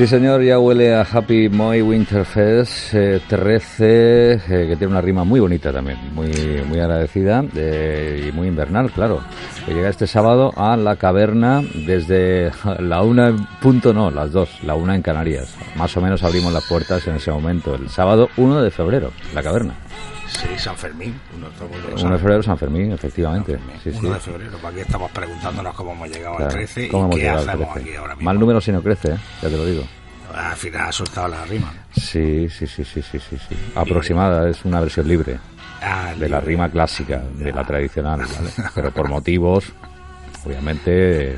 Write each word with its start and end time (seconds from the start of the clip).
Sí, 0.00 0.06
señor, 0.06 0.42
ya 0.42 0.58
huele 0.58 0.94
a 0.94 1.02
Happy 1.02 1.50
Moy 1.50 1.82
Winterfest 1.82 2.94
eh, 2.94 3.20
13, 3.28 4.32
eh, 4.32 4.40
que 4.48 4.74
tiene 4.74 4.86
una 4.86 5.02
rima 5.02 5.24
muy 5.24 5.40
bonita 5.40 5.74
también, 5.74 5.98
muy, 6.14 6.32
muy 6.66 6.80
agradecida 6.80 7.44
eh, 7.54 8.26
y 8.26 8.32
muy 8.32 8.48
invernal, 8.48 8.90
claro. 8.92 9.20
Que 9.66 9.74
llega 9.74 9.90
este 9.90 10.06
sábado 10.06 10.54
a 10.56 10.74
la 10.78 10.96
caverna 10.96 11.62
desde 11.84 12.50
la 12.78 13.02
una, 13.02 13.58
punto 13.60 13.92
no, 13.92 14.10
las 14.10 14.32
dos, 14.32 14.48
la 14.62 14.74
una 14.74 14.94
en 14.94 15.02
Canarias. 15.02 15.54
Más 15.76 15.94
o 15.98 16.00
menos 16.00 16.22
abrimos 16.22 16.50
las 16.50 16.66
puertas 16.66 17.06
en 17.06 17.16
ese 17.16 17.30
momento, 17.30 17.74
el 17.74 17.90
sábado 17.90 18.30
1 18.38 18.62
de 18.62 18.70
febrero, 18.70 19.12
la 19.34 19.42
caverna. 19.42 19.74
Sí, 20.30 20.48
San 20.58 20.76
Fermín. 20.76 21.18
Uno, 21.36 21.48
todo 21.48 21.64
el 21.66 21.70
mundo 21.72 21.88
lo 21.88 21.94
1 21.94 21.98
sabe. 21.98 22.12
de 22.12 22.18
febrero, 22.20 22.42
San 22.42 22.58
Fermín, 22.58 22.92
efectivamente. 22.92 23.58
Sí, 23.82 23.90
sí. 23.92 23.98
1 23.98 24.14
de 24.14 24.20
febrero. 24.20 24.58
¿Para 24.58 24.74
qué 24.74 24.80
estamos 24.82 25.10
preguntándonos 25.10 25.74
cómo 25.74 25.92
hemos 25.92 26.08
llegado 26.08 26.36
Claro. 26.36 26.50
al 26.50 26.56
13 26.56 26.88
¿Cómo 26.88 27.02
y 27.02 27.04
hemos 27.06 27.16
qué 27.16 27.28
hacemos 27.28 27.72
13? 27.74 27.88
aquí 27.88 27.96
ahora 27.96 28.14
mismo? 28.14 28.24
Mal 28.30 28.38
número 28.40 28.60
si 28.60 28.72
no 28.72 28.82
crece, 28.82 29.12
¿eh? 29.12 29.16
ya 29.42 29.48
te 29.48 29.56
lo 29.56 29.66
digo. 29.66 29.84
Al 30.34 30.56
final 30.56 30.88
ha 30.88 30.92
soltado 30.92 31.28
la 31.28 31.44
rima. 31.44 31.72
Sí, 31.92 32.48
sí, 32.48 32.66
sí, 32.66 32.84
sí, 32.84 33.02
sí, 33.02 33.18
sí, 33.18 33.36
sí. 33.48 33.56
Aproximada, 33.74 34.48
es 34.48 34.64
una 34.64 34.80
versión 34.80 35.08
libre. 35.08 35.38
Ah, 35.82 36.12
de 36.16 36.28
la 36.28 36.40
rima 36.40 36.68
clásica, 36.70 37.18
de 37.34 37.52
la 37.52 37.64
tradicional, 37.64 38.20
¿vale? 38.20 38.50
Pero 38.74 38.92
por 38.92 39.08
motivos, 39.08 39.64
obviamente, 40.44 41.36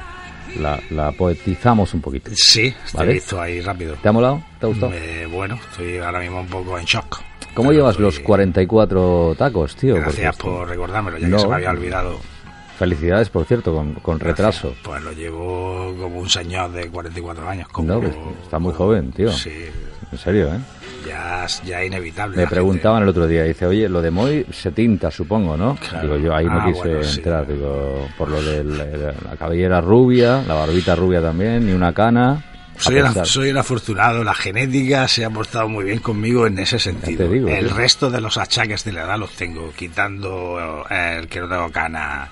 la, 0.59 0.79
la 0.91 1.13
poetizamos 1.13 1.95
un 1.95 2.01
poquito. 2.03 2.31
Sí, 2.35 2.75
te 2.91 2.99
¿Vale? 2.99 3.11
he 3.13 3.15
visto 3.15 3.41
ahí 3.41 3.61
rápido. 3.61 3.95
¿Te 3.95 4.09
ha 4.09 4.13
molado? 4.13 4.43
¿Te 4.61 4.67
ha 4.67 4.69
gustado? 4.69 4.93
Eh, 4.93 5.27
bueno, 5.31 5.55
estoy 5.71 5.99
ahora 5.99 6.21
mismo 6.21 6.41
un 6.41 6.49
poco 6.49 6.79
en 6.79 6.85
shock. 6.85 7.23
¿Cómo 7.55 7.73
llevas 7.73 7.99
los 7.99 8.19
44 8.21 9.35
tacos, 9.37 9.77
tío? 9.77 9.97
Gracias 9.97 10.37
por 10.37 10.69
recordármelo, 10.69 11.19
ya 11.19 11.29
No. 11.29 11.37
que 11.37 11.43
se 11.43 11.49
me 11.49 11.55
había 11.57 11.71
olvidado. 11.71 12.19
Felicidades, 12.79 13.29
por 13.29 13.45
cierto, 13.45 13.75
con, 13.75 13.95
con 13.95 14.19
retraso. 14.19 14.75
Pues 14.83 15.03
lo 15.03 15.13
llevo 15.13 15.95
como 16.01 16.19
un 16.21 16.29
señor 16.29 16.73
de 16.73 16.89
44 16.89 17.49
años. 17.49 17.69
Como, 17.69 17.89
No, 17.95 18.01
pues, 18.01 18.15
está 18.43 18.59
muy 18.59 18.73
joven, 18.73 19.13
tío. 19.13 19.31
Sí, 19.31 19.51
En 20.11 20.19
serio, 20.19 20.49
¿eh? 20.55 20.59
ya, 21.07 21.47
ya 21.65 21.81
es 21.83 21.87
inevitable. 21.87 22.37
Me 22.39 22.47
preguntaban 22.47 23.03
el 23.03 23.09
otro 23.11 23.27
día, 23.27 23.45
dice, 23.45 23.67
oye, 23.67 23.89
lo 23.89 24.01
de 24.03 24.11
Moy 24.11 24.47
se 24.51 24.73
tinta, 24.73 25.11
supongo, 25.11 25.57
¿no? 25.57 25.77
Claro. 25.77 26.03
Digo, 26.03 26.17
yo 26.29 26.35
ahí 26.35 26.47
no 26.47 26.61
Ah, 26.61 26.67
quise 26.67 26.81
bueno, 26.89 27.05
sí. 27.05 27.19
entrar, 27.19 27.47
digo, 27.47 28.09
por 28.19 28.29
lo 28.31 28.43
de 28.43 28.65
la, 28.65 28.85
la 29.31 29.37
cabellera 29.39 29.81
rubia, 29.81 30.43
la 30.47 30.55
barbita 30.55 30.95
rubia 30.97 31.21
también, 31.21 31.67
ni 31.67 31.73
una 31.73 31.93
cana. 31.93 32.43
Soy, 32.83 32.97
el- 32.97 33.03
pensar. 33.05 33.27
soy 33.27 33.51
un 33.51 33.57
afortunado, 33.59 34.25
la 34.25 34.35
genética 34.35 35.07
se 35.09 35.25
ha 35.25 35.31
portado 35.31 35.69
muy 35.69 35.85
bien 35.85 35.99
conmigo 36.01 36.47
en 36.47 36.59
ese 36.59 36.79
sentido. 36.79 37.27
te 37.27 37.33
digo, 37.35 37.49
el 37.49 37.67
tío. 37.69 37.77
resto 37.77 38.11
de 38.11 38.21
los 38.21 38.37
achaques 38.37 38.85
de 38.85 38.93
la 38.93 39.03
edad 39.05 39.19
los 39.19 39.33
tengo, 39.33 39.73
quitando 39.77 40.85
el 40.91 41.27
que 41.29 41.41
no 41.41 41.49
tengo 41.49 41.71
cana. 41.71 42.29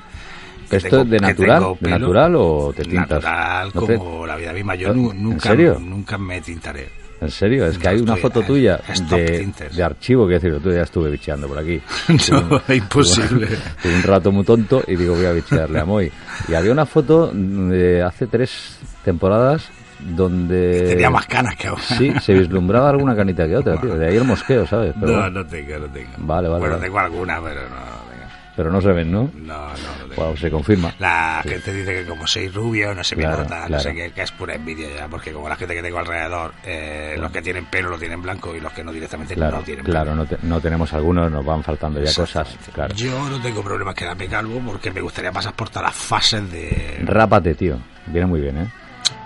¿Esto 0.70 0.88
tengo- 0.88 1.02
es 1.02 1.10
de 1.10 1.18
natural? 1.18 1.64
¿De 1.80 1.90
natural 1.90 2.34
o 2.36 2.72
te 2.76 2.82
tintas? 2.84 3.08
Natural, 3.24 3.70
¿No 3.74 3.82
te- 3.82 3.96
como 3.96 4.26
la 4.26 4.36
vida 4.36 4.52
misma. 4.52 4.74
Yo 4.76 4.88
¿En 4.92 4.96
nu- 5.02 5.12
nunca, 5.12 5.48
serio? 5.50 5.78
nunca 5.80 6.16
me 6.18 6.40
tintaré. 6.40 7.00
En 7.20 7.30
serio, 7.30 7.66
es 7.66 7.76
que 7.76 7.84
No 7.84 7.90
hay 7.90 8.00
una 8.00 8.16
foto 8.16 8.40
tuya 8.42 8.80
de, 9.10 9.52
de 9.74 9.82
archivo, 9.82 10.26
que 10.26 10.34
decir, 10.34 10.58
tú 10.62 10.72
ya 10.72 10.82
estuve 10.82 11.10
bicheando 11.10 11.48
por 11.48 11.58
aquí. 11.58 11.78
No, 12.30 12.62
es 12.68 12.76
imposible. 12.78 13.48
Tuve 13.82 13.94
un 13.94 14.02
rato 14.04 14.32
muy 14.32 14.42
tonto 14.44 14.82
y 14.86 14.96
digo, 14.96 15.14
voy 15.16 15.26
a 15.26 15.32
bichearle 15.32 15.80
a 15.80 15.84
Moy. 15.84 16.10
Y 16.48 16.54
había 16.54 16.72
una 16.72 16.86
foto 16.86 17.30
de 17.34 18.02
hace 18.02 18.26
tres 18.26 18.78
temporadas 19.04 19.68
donde... 20.02 20.82
Tenía 20.88 21.10
más 21.10 21.26
canas 21.26 21.56
que 21.56 21.68
ahora. 21.68 21.82
Sí, 21.82 22.12
se 22.20 22.34
vislumbraba 22.34 22.90
alguna 22.90 23.14
canita 23.16 23.46
que 23.46 23.56
otra, 23.56 23.80
tío. 23.80 23.96
De 23.96 24.08
ahí 24.08 24.16
el 24.16 24.24
mosqueo, 24.24 24.66
¿sabes? 24.66 24.94
Pero, 24.98 25.12
No, 25.12 25.18
bueno, 25.20 25.30
no 25.42 25.46
tengo, 25.46 25.78
no 25.78 25.86
tengo. 25.88 26.10
Vale, 26.18 26.48
vale, 26.48 26.60
Bueno, 26.60 26.74
vale. 26.76 26.86
tengo 26.86 26.98
alguna, 26.98 27.40
pero 27.42 27.60
no, 27.62 27.76
no 27.76 27.80
tengo. 28.10 28.24
pero 28.56 28.70
no 28.72 28.80
se 28.80 28.88
ven, 28.92 29.10
¿no? 29.12 29.30
No, 29.34 29.68
no, 29.68 29.68
no 29.68 30.06
tengo. 30.08 30.22
Wow, 30.26 30.36
se 30.36 30.50
confirma. 30.50 30.92
La 30.98 31.40
gente 31.46 31.72
dice 31.72 31.94
que 31.94 32.06
como 32.06 32.26
soy 32.26 32.48
rubio, 32.48 32.94
no 32.94 33.02
se 33.04 33.16
me 33.16 33.22
Claro, 33.22 33.42
nota, 33.44 33.60
no 33.60 33.66
claro. 33.68 33.82
sé 33.82 33.94
qué, 33.94 34.10
que 34.12 34.22
es 34.22 34.32
pura 34.32 34.54
envidia 34.54 34.88
ya, 34.96 35.08
porque 35.08 35.32
como 35.32 35.48
la 35.48 35.56
gente 35.56 35.74
que 35.74 35.82
tengo 35.82 35.98
alrededor, 35.98 36.52
eh, 36.64 37.16
los 37.18 37.30
que 37.30 37.40
tienen 37.42 37.66
pelo 37.66 37.90
lo 37.90 37.98
tienen 37.98 38.20
blanco 38.20 38.54
y 38.54 38.60
los 38.60 38.72
que 38.72 38.82
no 38.84 38.92
directamente 38.92 39.34
Claro, 39.34 39.58
no 39.58 39.62
tienen 39.62 39.84
claro, 39.84 40.14
no, 40.14 40.26
te- 40.26 40.38
no 40.42 40.60
tenemos 40.60 40.92
algunos, 40.92 41.30
nos 41.30 41.44
van 41.44 41.62
faltando 41.62 42.02
ya 42.02 42.12
cosas. 42.14 42.56
Claro. 42.74 42.94
Yo 42.94 43.28
no 43.30 43.40
tengo 43.40 43.62
problemas 43.62 43.94
que 43.94 44.04
darme 44.04 44.26
calvo 44.26 44.60
porque 44.66 44.90
me 44.90 45.00
gustaría 45.00 45.32
pasar 45.32 45.54
por 45.54 45.68
todas 45.70 45.84
las 45.84 45.94
fases 45.96 46.50
de... 46.50 46.98
Rápate, 47.04 47.54
tío. 47.54 47.76
Viene 48.06 48.26
muy 48.26 48.40
bien, 48.40 48.58
¿eh? 48.58 48.66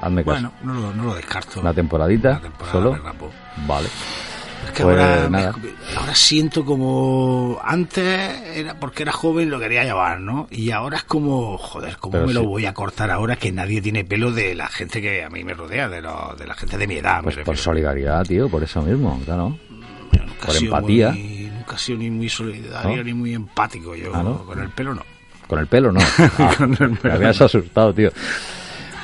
Hazme 0.01 0.25
caso. 0.25 0.33
Bueno, 0.35 0.53
no 0.63 0.75
lo, 0.81 0.95
no 0.95 1.05
lo 1.05 1.15
descarto. 1.15 1.61
Una 1.61 1.73
temporadita, 1.75 2.31
Una 2.31 2.41
temporada 2.41 2.73
solo. 2.73 2.93
me. 2.93 3.67
Vale. 3.67 3.89
Es 4.67 4.71
que 4.71 4.83
Pues 4.83 4.99
ahora, 4.99 5.29
me- 5.29 5.39
nada. 5.39 5.55
ahora 5.99 6.15
siento 6.15 6.65
como 6.65 7.61
antes 7.63 8.31
era 8.57 8.75
porque 8.81 9.03
era 9.03 9.13
joven 9.13 9.51
lo 9.51 9.61
quería 9.61 9.85
llevar, 9.85 10.21
¿no? 10.21 10.47
Y 10.51 10.71
ahora 10.71 10.97
es 10.97 11.05
como, 11.05 11.59
joder, 11.59 11.99
¿cómo 11.99 12.13
Pero 12.13 12.27
me 12.27 12.33
lo 12.33 12.45
voy 12.45 12.65
a 12.65 12.73
cortar 12.73 13.11
ahora 13.11 13.37
que 13.37 13.53
nadie 13.53 13.83
tiene 13.83 14.05
pelo 14.05 14.33
de 14.33 14.55
la 14.55 14.67
gente 14.69 15.03
que 15.03 15.23
a 15.23 15.29
mí 15.29 15.45
me 15.45 15.53
rodea, 15.53 15.89
de, 15.91 16.01
lo- 16.01 16.35
de 16.39 16.47
la 16.47 16.55
gente 16.55 16.79
de 16.79 16.87
mi 16.87 16.95
edad? 16.97 17.19
me 17.19 17.25
Pues 17.25 17.39
por 17.45 17.59
solidaridad, 17.59 18.25
tío, 18.25 18.49
por 18.49 18.63
eso 18.63 18.81
mismo, 18.81 19.21
claro. 19.27 19.51
Nunca 20.13 20.47
por 20.47 20.57
empatía. 20.57 21.11
muy- 21.11 21.51
nunca 21.55 21.75
he 21.77 21.79
sido 21.79 21.99
ni 21.99 22.11
muy 22.11 22.29
solidario 22.31 22.97
¿No? 22.97 23.03
ni 23.05 23.13
muy 23.15 23.35
empático. 23.35 23.95
Yo 23.95 24.13
Ah, 24.15 24.23
¿no? 24.23 24.45
con 24.47 24.59
el 24.63 24.71
pelo 24.71 24.95
no. 24.95 25.03
Con 25.47 25.59
el 25.59 25.67
pelo, 25.67 25.93
no. 25.93 26.01
Ah, 26.39 26.67
Me 27.03 27.13
habías 27.13 27.39
asustado, 27.39 27.93
tío. 27.93 28.11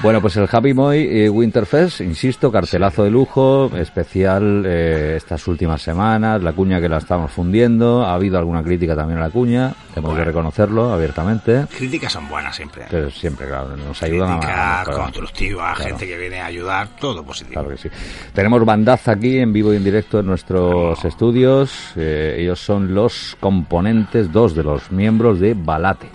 Bueno, 0.03 0.23
pues 0.23 0.35
el 0.39 0.49
Happy 0.51 0.73
Moy 0.73 1.07
eh, 1.11 1.29
Winterfest, 1.29 2.01
insisto, 2.01 2.51
cartelazo 2.51 3.05
de 3.05 3.11
lujo, 3.11 3.71
especial 3.77 4.65
eh, 4.67 5.13
estas 5.19 5.47
últimas 5.47 5.83
semanas, 5.83 6.43
la 6.43 6.55
cuña 6.55 6.81
que 6.81 6.89
la 6.89 6.97
estamos 6.97 7.31
fundiendo, 7.31 8.03
ha 8.07 8.15
habido 8.15 8.39
alguna 8.39 8.63
crítica 8.63 8.97
también 8.97 9.19
a 9.19 9.25
la 9.25 9.31
cuña, 9.31 9.75
tenemos 9.93 10.17
que 10.17 10.25
reconocerlo 10.25 10.91
abiertamente, 10.91 11.67
Críticas 11.77 12.15
son 12.15 12.27
buenas 12.31 12.57
siempre. 12.57 12.87
pero 12.91 13.11
siempre, 13.11 13.47
claro, 13.47 13.77
nos 13.77 14.03
ayudan 14.03 14.31
a... 14.31 14.39
Críticas 14.39 14.59
a 14.59 14.79
mejorar. 14.81 14.97
constructivas, 15.05 15.77
Claro. 15.77 15.91
gente 15.91 16.07
que 16.07 16.17
viene 16.19 16.41
a 16.41 16.47
ayudar, 16.47 16.89
todo 16.99 17.23
positivo. 17.23 17.53
Claro 17.61 17.69
que 17.69 17.77
sí. 17.77 17.91
Tenemos 18.33 18.65
bandaza 18.65 19.13
aquí 19.13 19.37
en 19.39 19.53
vivo 19.53 19.75
y 19.75 19.77
en 19.77 19.85
directo 19.85 20.21
en 20.21 20.27
nuestros 20.27 21.05
estudios. 21.05 21.93
Eh, 21.97 22.37
ellos 22.39 22.59
son 22.59 22.95
los 22.95 23.37
componentes, 23.39 24.33
dos 24.33 24.55
de 24.55 24.63
los 24.65 24.91
miembros 24.91 25.39
de 25.41 25.53
Balate, 25.53 26.09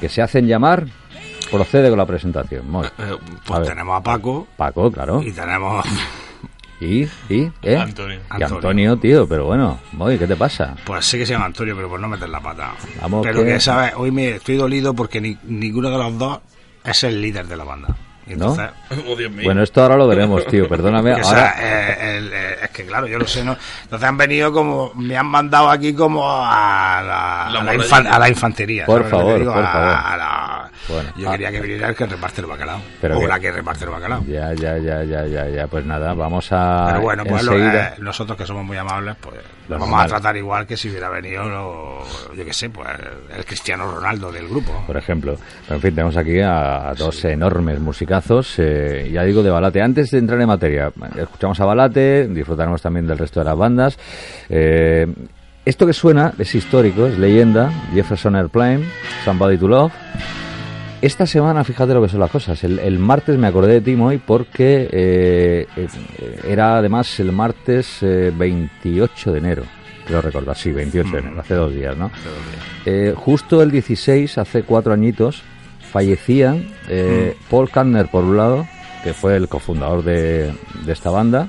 que 0.00 0.08
se 0.08 0.22
hacen 0.22 0.46
llamar. 0.46 0.86
Procede 1.50 1.88
con 1.88 1.98
la 1.98 2.06
presentación. 2.06 2.70
Moy. 2.70 2.86
Eh, 2.86 2.90
A 3.12 3.44
pues 3.44 3.68
tenemos 3.68 3.98
a 3.98 4.02
Paco 4.02 4.46
Paco, 4.56 4.90
claro. 4.92 5.22
y 5.22 5.32
tenemos 5.32 5.84
Y, 6.80 7.02
y, 7.28 7.50
¿eh? 7.62 7.76
Antonio. 7.76 8.20
Y 8.38 8.42
Antonio, 8.42 8.96
tío, 8.98 9.26
pero 9.28 9.46
bueno, 9.46 9.80
Moy, 9.92 10.16
¿qué 10.16 10.26
te 10.28 10.36
pasa? 10.36 10.76
Pues 10.84 11.04
sé 11.06 11.18
que 11.18 11.26
se 11.26 11.32
llama 11.32 11.46
Antonio, 11.46 11.74
pero 11.74 11.88
por 11.88 11.98
no 11.98 12.06
meter 12.08 12.28
la 12.28 12.40
pata. 12.40 12.72
Vamos 13.02 13.26
pero 13.26 13.40
que- 13.44 13.54
que, 13.54 13.60
¿sabes? 13.60 13.92
Hoy 13.96 14.10
me 14.12 14.36
estoy 14.36 14.56
dolido 14.56 14.94
porque 14.94 15.20
ni- 15.20 15.36
ninguno 15.44 15.90
de 15.90 15.98
los 15.98 16.16
dos 16.18 16.38
es 16.84 17.02
el 17.04 17.20
líder 17.20 17.46
de 17.48 17.56
la 17.56 17.64
banda. 17.64 17.88
Y 18.28 18.36
¿No? 18.36 18.50
entonces, 18.54 18.68
Oh, 19.08 19.16
Dios 19.16 19.32
mío. 19.32 19.44
Bueno, 19.44 19.62
esto 19.62 19.80
ahora 19.82 19.96
lo 19.96 20.06
veremos, 20.06 20.46
tío, 20.46 20.68
perdóname. 20.68 21.12
Ahora, 21.12 21.26
o 21.26 21.30
sea, 21.30 21.54
eh, 21.58 22.18
el- 22.18 22.30
eh, 22.32 22.56
es 22.64 22.68
que 22.70 22.84
claro, 22.84 23.06
yo 23.06 23.18
lo 23.18 23.26
sé, 23.26 23.42
¿no? 23.42 23.56
Entonces 23.84 24.06
han 24.08 24.16
venido 24.18 24.52
como, 24.52 24.92
me 24.94 25.16
han 25.16 25.26
mandado 25.26 25.70
aquí 25.70 25.94
como 25.94 26.22
a 26.30 27.00
la, 27.02 27.08
La 27.08 27.44
a 27.46 27.50
la, 27.50 27.60
morralla. 27.62 27.82
infan- 27.84 28.06
a 28.06 28.18
la 28.18 28.28
infantería. 28.28 28.84
Por 28.86 28.98
¿sabes 29.08 29.12
lo 29.12 29.18
que 29.18 29.24
favor, 29.24 29.38
digo? 29.40 29.52
por 29.54 29.64
A- 29.64 29.72
favor. 29.72 29.88
a 29.88 30.16
la- 30.16 30.47
Bueno, 30.88 31.10
Yo 31.16 31.28
ah, 31.28 31.32
quería 31.32 31.50
que 31.50 31.60
viniera 31.60 31.88
el 31.90 31.94
que 31.94 32.06
reparte 32.06 32.40
el 32.40 32.46
bacalao. 32.46 32.80
Pero 33.00 33.18
o 33.18 33.20
que- 33.20 33.28
la 33.28 33.38
que 33.40 33.52
reparte 33.52 33.84
el 33.84 33.90
bacalao. 33.90 34.24
Ya, 34.26 34.54
ya, 34.54 34.78
ya, 34.78 35.04
ya, 35.04 35.26
ya, 35.26 35.48
ya. 35.48 35.66
Pues 35.66 35.84
nada, 35.84 36.14
vamos 36.14 36.48
a. 36.50 36.86
Pero 36.88 37.00
bueno, 37.02 37.24
pues 37.26 37.42
lo- 37.44 37.58
eh, 37.58 37.92
nosotros 37.98 38.36
que 38.38 38.46
somos 38.46 38.64
muy 38.64 38.76
amables, 38.76 39.16
pues 39.20 39.36
Lo 39.68 39.74
vamos 39.74 39.88
normal. 39.90 40.06
a 40.06 40.08
tratar 40.08 40.36
igual 40.36 40.66
que 40.66 40.76
si 40.76 40.88
hubiera 40.88 41.08
venido, 41.10 41.48
lo- 41.48 42.04
yo 42.34 42.44
qué 42.44 42.52
sé, 42.52 42.70
pues 42.70 42.88
el 43.36 43.44
Cristiano 43.44 43.90
Ronaldo 43.90 44.32
del 44.32 44.48
grupo. 44.48 44.72
por 44.86 44.96
ejemplo. 44.96 45.36
Pero, 45.66 45.74
en 45.76 45.82
fin, 45.82 45.94
tenemos 45.94 46.16
aquí 46.16 46.40
a, 46.40 46.88
a 46.88 46.94
dos 46.94 47.24
enormes 47.26 47.78
musicazos, 47.80 48.54
eh, 48.58 49.10
ya 49.12 49.24
digo, 49.24 49.42
de 49.42 49.50
Balate. 49.50 49.82
Antes 49.82 50.10
de 50.10 50.18
entrar 50.18 50.40
en 50.40 50.46
materia, 50.48 50.90
escuchamos 51.16 51.60
a 51.60 51.64
Balate, 51.66 52.28
disfrutaremos 52.28 52.80
también 52.80 53.06
del 53.06 53.18
resto 53.18 53.40
de 53.40 53.44
las 53.44 53.56
bandas. 53.56 53.98
Eh, 54.48 55.06
esto 55.64 55.86
que 55.86 55.92
suena 55.92 56.32
es 56.38 56.54
histórico, 56.54 57.06
es 57.06 57.18
leyenda, 57.18 57.70
Jefferson 57.92 58.36
Airplane, 58.36 58.86
Somebody 59.24 59.58
to 59.58 59.68
Love. 59.68 59.92
Esta 61.00 61.26
semana, 61.26 61.62
fíjate 61.62 61.94
lo 61.94 62.02
que 62.02 62.08
son 62.08 62.18
las 62.18 62.30
cosas. 62.30 62.62
El, 62.64 62.80
el 62.80 62.98
martes 62.98 63.38
me 63.38 63.46
acordé 63.46 63.74
de 63.74 63.80
ti, 63.80 63.94
Moy, 63.94 64.18
porque 64.18 64.88
eh, 64.90 65.66
eh, 65.76 65.88
era 66.44 66.78
además 66.78 67.20
el 67.20 67.30
martes 67.30 68.02
eh, 68.02 68.32
28 68.36 69.32
de 69.32 69.38
enero. 69.38 69.62
Creo 70.04 70.20
recordar, 70.20 70.56
sí, 70.56 70.72
28 70.72 71.10
de 71.10 71.18
enero, 71.18 71.40
hace 71.40 71.54
dos 71.54 71.72
días, 71.72 71.96
¿no? 71.96 72.10
Eh, 72.84 73.14
justo 73.14 73.62
el 73.62 73.70
16, 73.70 74.38
hace 74.38 74.64
cuatro 74.64 74.92
añitos, 74.92 75.42
fallecían 75.92 76.66
eh, 76.88 77.36
Paul 77.48 77.70
Kantner, 77.70 78.08
por 78.08 78.24
un 78.24 78.36
lado, 78.36 78.66
que 79.04 79.12
fue 79.12 79.36
el 79.36 79.48
cofundador 79.48 80.02
de, 80.02 80.52
de 80.84 80.92
esta 80.92 81.10
banda, 81.10 81.48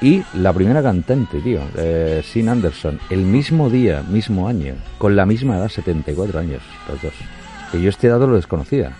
y 0.00 0.22
la 0.34 0.52
primera 0.52 0.82
cantante, 0.82 1.40
tío, 1.40 1.60
eh, 1.76 2.22
Sin 2.24 2.48
Anderson, 2.48 2.98
el 3.10 3.20
mismo 3.20 3.68
día, 3.68 4.02
mismo 4.08 4.48
año, 4.48 4.74
con 4.96 5.16
la 5.16 5.26
misma 5.26 5.58
edad, 5.58 5.68
74 5.68 6.38
años, 6.38 6.62
los 6.88 7.02
dos. 7.02 7.12
Que 7.74 7.82
yo 7.82 7.90
este 7.90 8.08
dato 8.08 8.26
lo 8.26 8.36
desconocía 8.36 8.92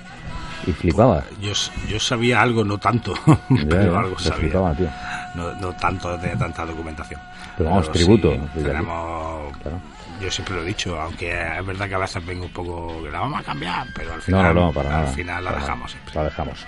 y 0.67 0.73
flipaba. 0.73 1.23
Yo, 1.41 1.53
yo 1.89 2.01
sabía 2.01 2.41
algo, 2.43 2.65
no 2.65 2.79
tanto, 2.79 3.15
Ya, 3.27 3.37
pero 3.69 3.99
algo 3.99 4.19
sabía. 4.19 4.39
flipaba, 4.41 4.75
tío. 4.75 4.89
No, 5.35 5.53
no 5.55 5.73
tanto 5.75 6.17
de 6.19 6.29
tanta 6.37 6.65
documentación. 6.67 7.21
Pero 7.57 7.71
vamos, 7.71 7.93
tributo, 7.93 8.31
tenemos, 8.55 9.57
Claro. 9.63 9.81
Yo 10.21 10.31
siempre 10.31 10.55
lo 10.55 10.63
he 10.63 10.67
dicho, 10.67 10.99
aunque 10.99 11.31
es 11.33 11.67
verdad 11.67 11.89
que 11.89 11.95
a 11.95 11.99
veces 11.99 12.25
vengo 12.25 12.45
un 12.47 12.51
poco, 12.53 13.03
que 13.03 13.11
la 13.11 13.21
vamos 13.21 13.41
a 13.41 13.43
cambiar, 13.43 13.87
pero 13.95 14.15
al 14.15 14.23
final, 14.23 14.55
no, 14.55 14.67
no, 14.67 14.73
para 14.73 14.89
al 14.99 15.03
nada. 15.05 15.13
final 15.13 15.45
la 15.45 15.51
Para 15.51 15.63
dejamos 15.63 15.91
siempre. 15.91 16.15
La 16.15 16.25
dejamos. 16.25 16.67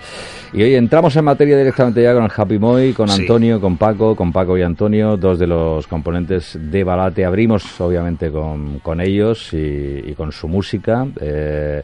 Y 0.53 0.63
hoy 0.63 0.75
entramos 0.75 1.15
en 1.15 1.25
materia 1.25 1.57
directamente 1.57 2.03
ya 2.03 2.13
con 2.13 2.23
el 2.23 2.31
Happy 2.35 2.59
Moy, 2.59 2.93
con 2.93 3.07
Sí. 3.09 3.21
Antonio, 3.21 3.59
con 3.61 3.77
Paco, 3.77 4.15
con 4.15 4.31
Paco 4.31 4.57
y 4.57 4.61
Antonio, 4.63 5.17
dos 5.17 5.39
de 5.39 5.47
los 5.47 5.87
componentes 5.87 6.57
de 6.59 6.83
Balate. 6.83 7.25
Abrimos, 7.25 7.79
obviamente, 7.81 8.29
con, 8.31 8.79
con 8.79 9.01
ellos 9.01 9.51
y, 9.53 9.57
y 10.05 10.13
con 10.15 10.31
su 10.31 10.47
música. 10.47 11.07
Eh, 11.19 11.81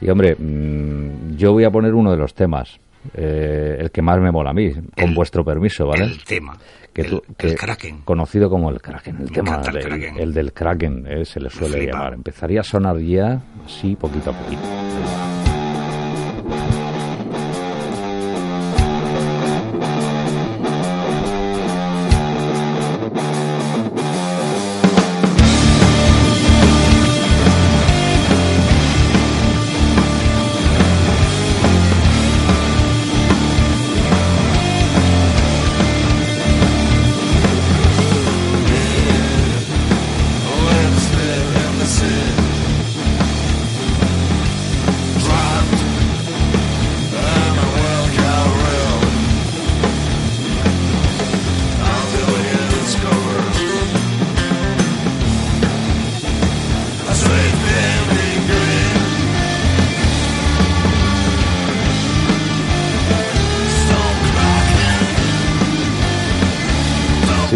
y, 0.00 0.08
hombre, 0.08 0.36
mm, 0.38 1.36
yo 1.36 1.52
voy 1.52 1.64
a 1.64 1.70
poner 1.70 1.94
uno 1.94 2.10
de 2.12 2.16
los 2.16 2.32
temas, 2.32 2.78
eh, 3.14 3.76
el 3.80 3.90
que 3.90 4.02
más 4.02 4.18
me 4.20 4.30
mola 4.30 4.50
a 4.50 4.54
mí, 4.54 4.72
con 4.72 5.08
El- 5.10 5.14
vuestro 5.14 5.44
permiso, 5.44 5.86
¿vale? 5.86 6.04
El 6.04 6.22
tema, 6.24 6.56
que 6.92 7.02
el, 7.02 7.10
tú- 7.10 7.22
el 7.28 7.34
que- 7.36 7.54
Kraken. 7.54 8.02
Conocido 8.02 8.48
como 8.50 8.70
el 8.70 8.80
Kraken, 8.80 9.16
el 9.16 9.22
Me 9.24 9.28
tema 9.30 9.56
el 9.64 9.72
del, 9.72 9.84
Kraken. 9.84 10.18
el 10.18 10.34
del 10.34 10.52
Kraken, 10.52 11.06
eh, 11.08 11.24
se 11.24 11.40
le 11.40 11.50
suele 11.50 11.86
llamar. 11.86 12.14
Empezaría 12.14 12.60
a 12.60 12.64
sonar 12.64 12.98
ya, 12.98 13.42
así, 13.64 13.96
poquito 13.96 14.30
a 14.30 14.32
poquito. 14.34 14.62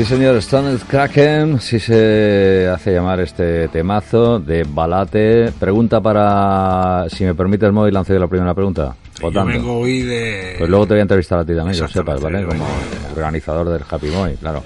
Señor, 0.07 0.37
Stone 0.37 0.77
Kraken, 0.89 1.61
si 1.61 1.81
se 1.81 2.69
hace 2.73 2.93
llamar 2.93 3.21
este 3.21 3.69
temazo 3.69 4.39
de 4.39 4.65
Balate. 4.69 5.53
Pregunta 5.59 6.01
para, 6.01 7.07
si 7.09 7.25
me 7.25 7.35
permites, 7.35 7.73
Moy, 7.73 7.91
lance 7.91 8.13
yo 8.13 8.19
la 8.21 8.29
primera 8.29 8.55
pregunta. 8.55 8.95
Yo 9.19 9.23
Votando. 9.23 9.53
vengo 9.53 9.79
hoy 9.81 10.03
de... 10.03 10.55
Pues 10.59 10.69
luego 10.71 10.87
te 10.87 10.95
voy 10.95 10.99
a 11.01 11.03
entrevistar 11.03 11.39
a 11.41 11.45
ti 11.45 11.55
también, 11.55 11.75
que 11.77 11.81
lo 11.83 11.89
sepas, 11.89 12.21
¿vale? 12.21 12.45
Como 12.45 12.65
organizador 13.17 13.69
del 13.71 13.83
Happy 13.89 14.07
Moy, 14.09 14.35
claro. 14.37 14.63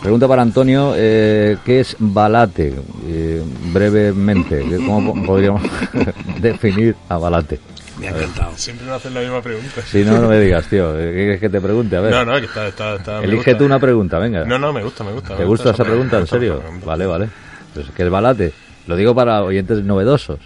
Pregunta 0.00 0.26
para 0.26 0.40
Antonio, 0.42 0.94
eh, 0.96 1.58
¿qué 1.64 1.80
es 1.80 1.94
Balate? 1.98 2.72
Eh, 3.06 3.42
brevemente, 3.72 4.64
¿cómo 4.86 5.12
po- 5.14 5.22
podríamos 5.26 5.62
definir 6.40 6.96
a 7.08 7.18
Balate? 7.18 7.60
Me 8.00 8.08
ha 8.08 8.10
encantado. 8.10 8.52
Siempre 8.56 8.86
me 8.86 8.92
hacen 8.92 9.14
la 9.14 9.20
misma 9.20 9.42
pregunta. 9.42 9.82
Si 9.82 10.04
no, 10.04 10.18
no 10.20 10.28
me 10.28 10.40
digas, 10.40 10.66
tío, 10.68 10.94
¿qué 10.96 11.12
quieres 11.12 11.40
que 11.40 11.48
te 11.50 11.60
pregunte? 11.60 11.96
A 11.96 12.00
ver, 12.00 12.10
No, 12.12 12.24
no, 12.24 12.38
que 12.40 12.46
está, 12.46 12.66
está, 12.66 12.94
está- 12.96 13.18
elige 13.18 13.36
gusta. 13.36 13.58
tú 13.58 13.64
una 13.64 13.78
pregunta, 13.78 14.18
venga. 14.18 14.44
No, 14.44 14.58
no, 14.58 14.72
me 14.72 14.82
gusta, 14.82 15.04
me 15.04 15.12
gusta. 15.12 15.34
¿Te 15.36 15.42
me 15.42 15.44
gusta 15.48 15.70
esa 15.70 15.84
pregunta, 15.84 16.18
en 16.18 16.26
serio? 16.26 16.62
Vale, 16.84 17.06
vale. 17.06 17.28
Pues 17.74 17.90
que 17.90 18.02
es 18.02 18.10
Balate. 18.10 18.52
Lo 18.86 18.96
digo 18.96 19.14
para 19.14 19.42
oyentes 19.42 19.84
novedosos. 19.84 20.38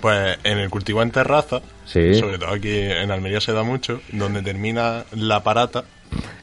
Pues 0.00 0.38
en 0.44 0.58
el 0.58 0.68
cultivo 0.68 1.02
en 1.02 1.10
terraza, 1.10 1.60
Sí. 1.86 2.14
sobre 2.16 2.38
todo 2.38 2.50
aquí 2.52 2.76
en 2.78 3.10
Almería 3.10 3.40
se 3.40 3.52
da 3.52 3.62
mucho, 3.62 4.00
donde 4.12 4.42
termina 4.42 5.04
la 5.12 5.42
parata. 5.42 5.84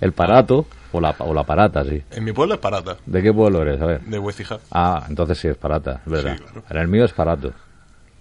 El 0.01 0.11
parato 0.13 0.65
o 0.91 0.99
la, 0.99 1.15
o 1.19 1.33
la 1.33 1.43
parata, 1.43 1.83
sí. 1.85 2.01
En 2.11 2.23
mi 2.23 2.31
pueblo 2.31 2.55
es 2.55 2.59
parata, 2.59 2.97
¿De 3.05 3.21
qué 3.21 3.31
pueblo 3.31 3.61
eres? 3.61 3.79
A 3.81 3.85
ver. 3.85 4.01
de 4.01 4.17
Huecija. 4.19 4.57
Ah, 4.71 5.05
entonces 5.07 5.37
sí 5.37 5.47
es 5.47 5.55
parata, 5.57 6.01
es 6.05 6.11
verdad. 6.11 6.35
Sí, 6.37 6.43
claro. 6.43 6.63
En 6.69 6.77
el 6.77 6.87
mío 6.87 7.05
es 7.05 7.13
parato. 7.13 7.53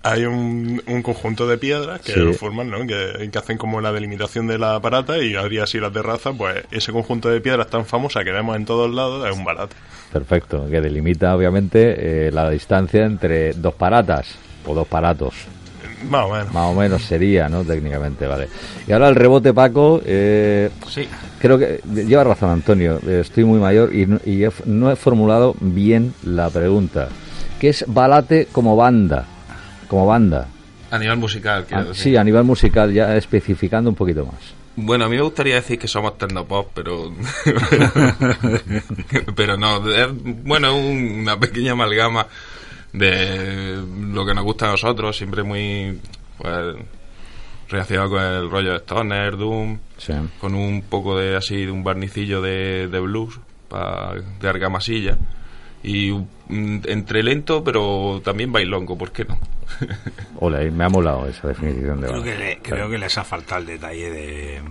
Hay 0.04 0.24
un, 0.24 0.82
un 0.86 1.02
conjunto 1.02 1.46
de 1.46 1.58
piedras 1.58 2.00
que 2.00 2.12
Sí. 2.14 2.18
lo 2.20 2.32
forman, 2.32 2.68
¿no? 2.70 2.84
Que, 2.86 3.30
que 3.30 3.38
hacen 3.38 3.56
como 3.56 3.80
la 3.80 3.92
delimitación 3.92 4.48
de 4.48 4.58
la 4.58 4.80
parata 4.80 5.18
y 5.18 5.36
habría 5.36 5.62
así 5.62 5.78
la 5.78 5.90
terraza, 5.92 6.32
pues 6.32 6.64
ese 6.72 6.90
conjunto 6.92 7.28
de 7.28 7.40
piedras 7.40 7.68
tan 7.68 7.86
famosa 7.86 8.24
que 8.24 8.32
vemos 8.32 8.56
en 8.56 8.64
todos 8.64 8.92
lados 8.92 9.24
es 9.30 9.36
un 9.36 9.44
balate. 9.44 9.76
Perfecto, 10.12 10.66
que 10.68 10.80
delimita 10.80 11.34
obviamente 11.36 12.26
eh, 12.26 12.30
la 12.32 12.50
distancia 12.50 13.04
entre 13.06 13.52
dos 13.52 13.74
paratas 13.74 14.34
o 14.66 14.74
dos 14.74 14.88
paratos. 14.88 15.34
Más 16.10 16.24
o 16.26 16.32
menos. 16.32 16.52
Más 16.52 16.66
o 16.66 16.74
menos 16.74 17.02
sería, 17.04 17.48
¿no? 17.48 17.62
Técnicamente, 17.62 18.26
vale. 18.26 18.48
Y 18.88 18.92
ahora 18.92 19.08
el 19.08 19.14
rebote, 19.14 19.54
Paco. 19.54 20.02
eh, 20.04 20.68
Sí. 20.88 21.08
creo 21.38 21.56
que 21.60 21.80
lleva 21.94 22.24
razón, 22.24 22.50
Antonio. 22.50 22.98
eh, 23.06 23.20
estoy 23.20 23.44
muy 23.44 23.60
mayor 23.60 23.94
y, 23.94 24.06
no- 24.06 24.18
y 24.24 24.42
he 24.42 24.50
no 24.66 24.90
he 24.90 24.96
formulado 24.96 25.54
bien 25.60 26.12
la 26.24 26.50
pregunta. 26.50 27.08
¿Qué 27.60 27.68
es 27.68 27.84
Balate 27.86 28.48
como 28.50 28.74
banda? 28.74 29.26
Como 29.92 30.06
banda. 30.06 30.48
A 30.90 30.98
nivel 30.98 31.18
musical, 31.18 31.66
quiero 31.66 31.82
Ah, 31.82 31.84
decir. 31.88 32.02
sí, 32.02 32.16
a 32.16 32.24
nivel 32.24 32.44
musical, 32.44 32.90
ya 32.94 33.14
especificando 33.14 33.90
un 33.90 33.96
poquito 33.96 34.24
más. 34.24 34.54
Bueno, 34.74 35.04
a 35.04 35.08
mí 35.10 35.16
me 35.16 35.22
gustaría 35.22 35.56
decir 35.56 35.78
que 35.78 35.86
somos 35.86 36.16
tecnopop, 36.16 36.70
pero. 36.72 37.12
pero 39.36 39.58
no. 39.58 39.86
Es, 39.92 40.08
bueno, 40.44 40.74
un- 40.74 41.20
una 41.20 41.38
pequeña 41.38 41.72
amalgama 41.72 42.26
de 42.94 43.76
lo 44.12 44.24
que 44.24 44.32
nos 44.34 44.44
gusta 44.44 44.68
a 44.68 44.70
nosotros, 44.70 45.14
siempre 45.14 45.42
muy. 45.42 45.98
Pues, 46.38 46.76
relacionado 47.68 48.08
con 48.10 48.22
el 48.22 48.50
rollo 48.50 48.70
de 48.72 48.78
Stoner, 48.78 49.36
Doom, 49.36 49.78
Sí. 49.98 50.12
con 50.40 50.54
un 50.54 50.82
poco 50.82 51.18
de 51.18 51.36
así, 51.36 51.64
de 51.66 51.70
un 51.70 51.84
barnicillo 51.84 52.40
de, 52.42 52.88
de 52.88 52.98
blues, 53.00 53.38
pa- 53.68 54.14
de 54.40 54.48
argamasilla. 54.48 55.18
Y 55.82 56.12
entre 56.48 57.22
lento, 57.22 57.64
pero 57.64 58.20
también 58.24 58.52
bailongo, 58.52 58.96
¿por 58.96 59.10
qué 59.12 59.24
no? 59.24 59.38
Ole, 60.38 60.70
me 60.70 60.84
ha 60.84 60.88
molado 60.88 61.26
esa 61.28 61.48
definición 61.48 62.00
de 62.00 62.08
Creo 62.08 62.22
que, 62.22 62.36
le- 62.38 62.58
creo 62.62 62.90
que 62.90 62.98
les 62.98 63.16
ha 63.18 63.24
faltado 63.24 63.60
el 63.60 63.66
detalle 63.66 64.10
de... 64.10 64.62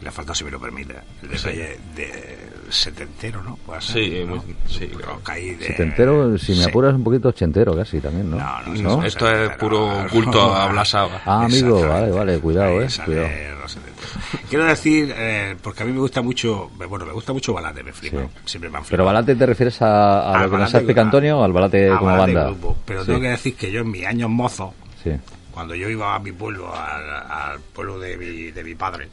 Le 0.00 0.08
ha 0.08 0.12
faltado, 0.12 0.34
si 0.34 0.44
me 0.44 0.50
lo 0.52 0.60
permite, 0.60 0.94
el 1.22 1.28
detalle 1.28 1.76
de 1.96 2.38
setentero, 2.70 3.42
¿no? 3.42 3.56
Puede 3.56 3.80
ser, 3.80 3.94
Sí, 4.04 4.24
¿no? 4.24 4.36
muy- 4.36 4.56
sí, 4.68 4.86
claro. 4.86 5.20
De- 5.26 5.58
Setentero, 5.66 6.38
si 6.38 6.52
me 6.52 6.58
Sí. 6.62 6.68
apuras, 6.68 6.94
un 6.94 7.02
poquito 7.02 7.28
ochentero 7.30 7.74
casi 7.74 7.98
también, 8.00 8.30
¿no? 8.30 8.36
No, 8.36 8.62
no, 8.98 9.04
esto 9.04 9.28
es 9.28 9.56
puro 9.56 10.06
culto 10.10 10.38
no, 10.38 10.54
a 10.54 10.66
no. 10.66 10.72
Blasaba. 10.72 11.20
Ah, 11.26 11.44
amigo, 11.46 11.80
vale, 11.88 12.10
vale, 12.12 12.38
cuidado, 12.38 12.78
Ahí 12.78 12.84
eh, 12.86 12.88
cuidado. 13.04 13.28
los 13.60 13.72
70. 13.72 14.02
Quiero 14.48 14.64
decir, 14.66 15.12
eh, 15.16 15.56
porque 15.62 15.82
a 15.82 15.86
mí 15.86 15.92
me 15.92 15.98
gusta 16.00 16.22
mucho, 16.22 16.70
bueno, 16.76 17.04
me 17.04 17.12
gusta 17.12 17.32
mucho 17.32 17.52
Balate, 17.52 17.82
me 17.82 17.92
flipa, 17.92 18.20
Sí. 18.20 18.28
siempre 18.44 18.70
me 18.70 18.76
han 18.78 18.82
Pero 18.84 18.88
flipado. 18.88 19.06
Balate 19.06 19.34
te 19.34 19.46
refieres 19.46 19.78
a, 19.82 20.38
lo 20.42 20.50
que 20.50 20.56
nos 20.58 20.74
explica 20.74 21.00
Antonio 21.00 21.38
o 21.40 21.44
al 21.44 21.52
Balate 21.52 21.90
a 21.90 21.98
como 21.98 22.12
Balate 22.12 22.34
banda. 22.34 22.50
grupo. 22.50 22.76
Pero 22.84 23.00
Sí, 23.00 23.06
tengo 23.06 23.20
que 23.20 23.28
decir 23.30 23.56
que 23.56 23.72
yo 23.72 23.80
en 23.80 23.90
mis 23.90 24.06
años 24.06 24.30
mozos, 24.30 24.70
sí. 25.02 25.10
cuando 25.50 25.74
yo 25.74 25.88
iba 25.88 26.14
a 26.14 26.18
mi 26.20 26.30
pueblo, 26.30 26.72
al, 26.72 27.10
al 27.10 27.58
pueblo 27.72 27.98
de 27.98 28.16
mi, 28.16 28.50
de 28.52 28.62
mi 28.62 28.74
padre, 28.76 29.08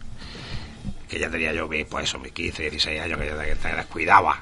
que 1.15 1.21
ya 1.21 1.29
tenía 1.29 1.53
yo, 1.53 1.65
mis, 1.69 1.85
pues 1.85 2.03
eso, 2.03 2.19
mis 2.19 2.33
15, 2.33 2.63
16 2.63 2.99
años, 3.01 3.17
que 3.17 3.27
yo 3.27 3.35
te, 3.37 3.75
descuidaba. 3.75 4.37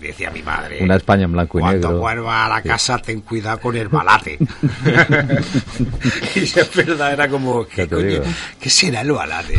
Me 0.00 0.08
decía 0.08 0.30
mi 0.30 0.42
madre. 0.42 0.78
Una 0.82 0.96
España 0.96 1.24
en 1.24 1.32
blanco 1.32 1.58
y 1.58 1.62
Cuando 1.62 1.88
negro. 1.88 2.00
vuelvas 2.00 2.46
a 2.46 2.48
la 2.48 2.62
casa, 2.62 2.98
ten 2.98 3.20
cuidado 3.20 3.58
con 3.60 3.76
el 3.76 3.88
balate. 3.88 4.36
y 6.34 6.38
es 6.40 6.70
verdad, 6.74 7.12
era 7.12 7.28
como, 7.28 7.66
¿qué, 7.66 7.88
coño? 7.88 8.20
¿qué 8.60 8.70
será 8.70 9.00
el 9.02 9.12
balate? 9.12 9.58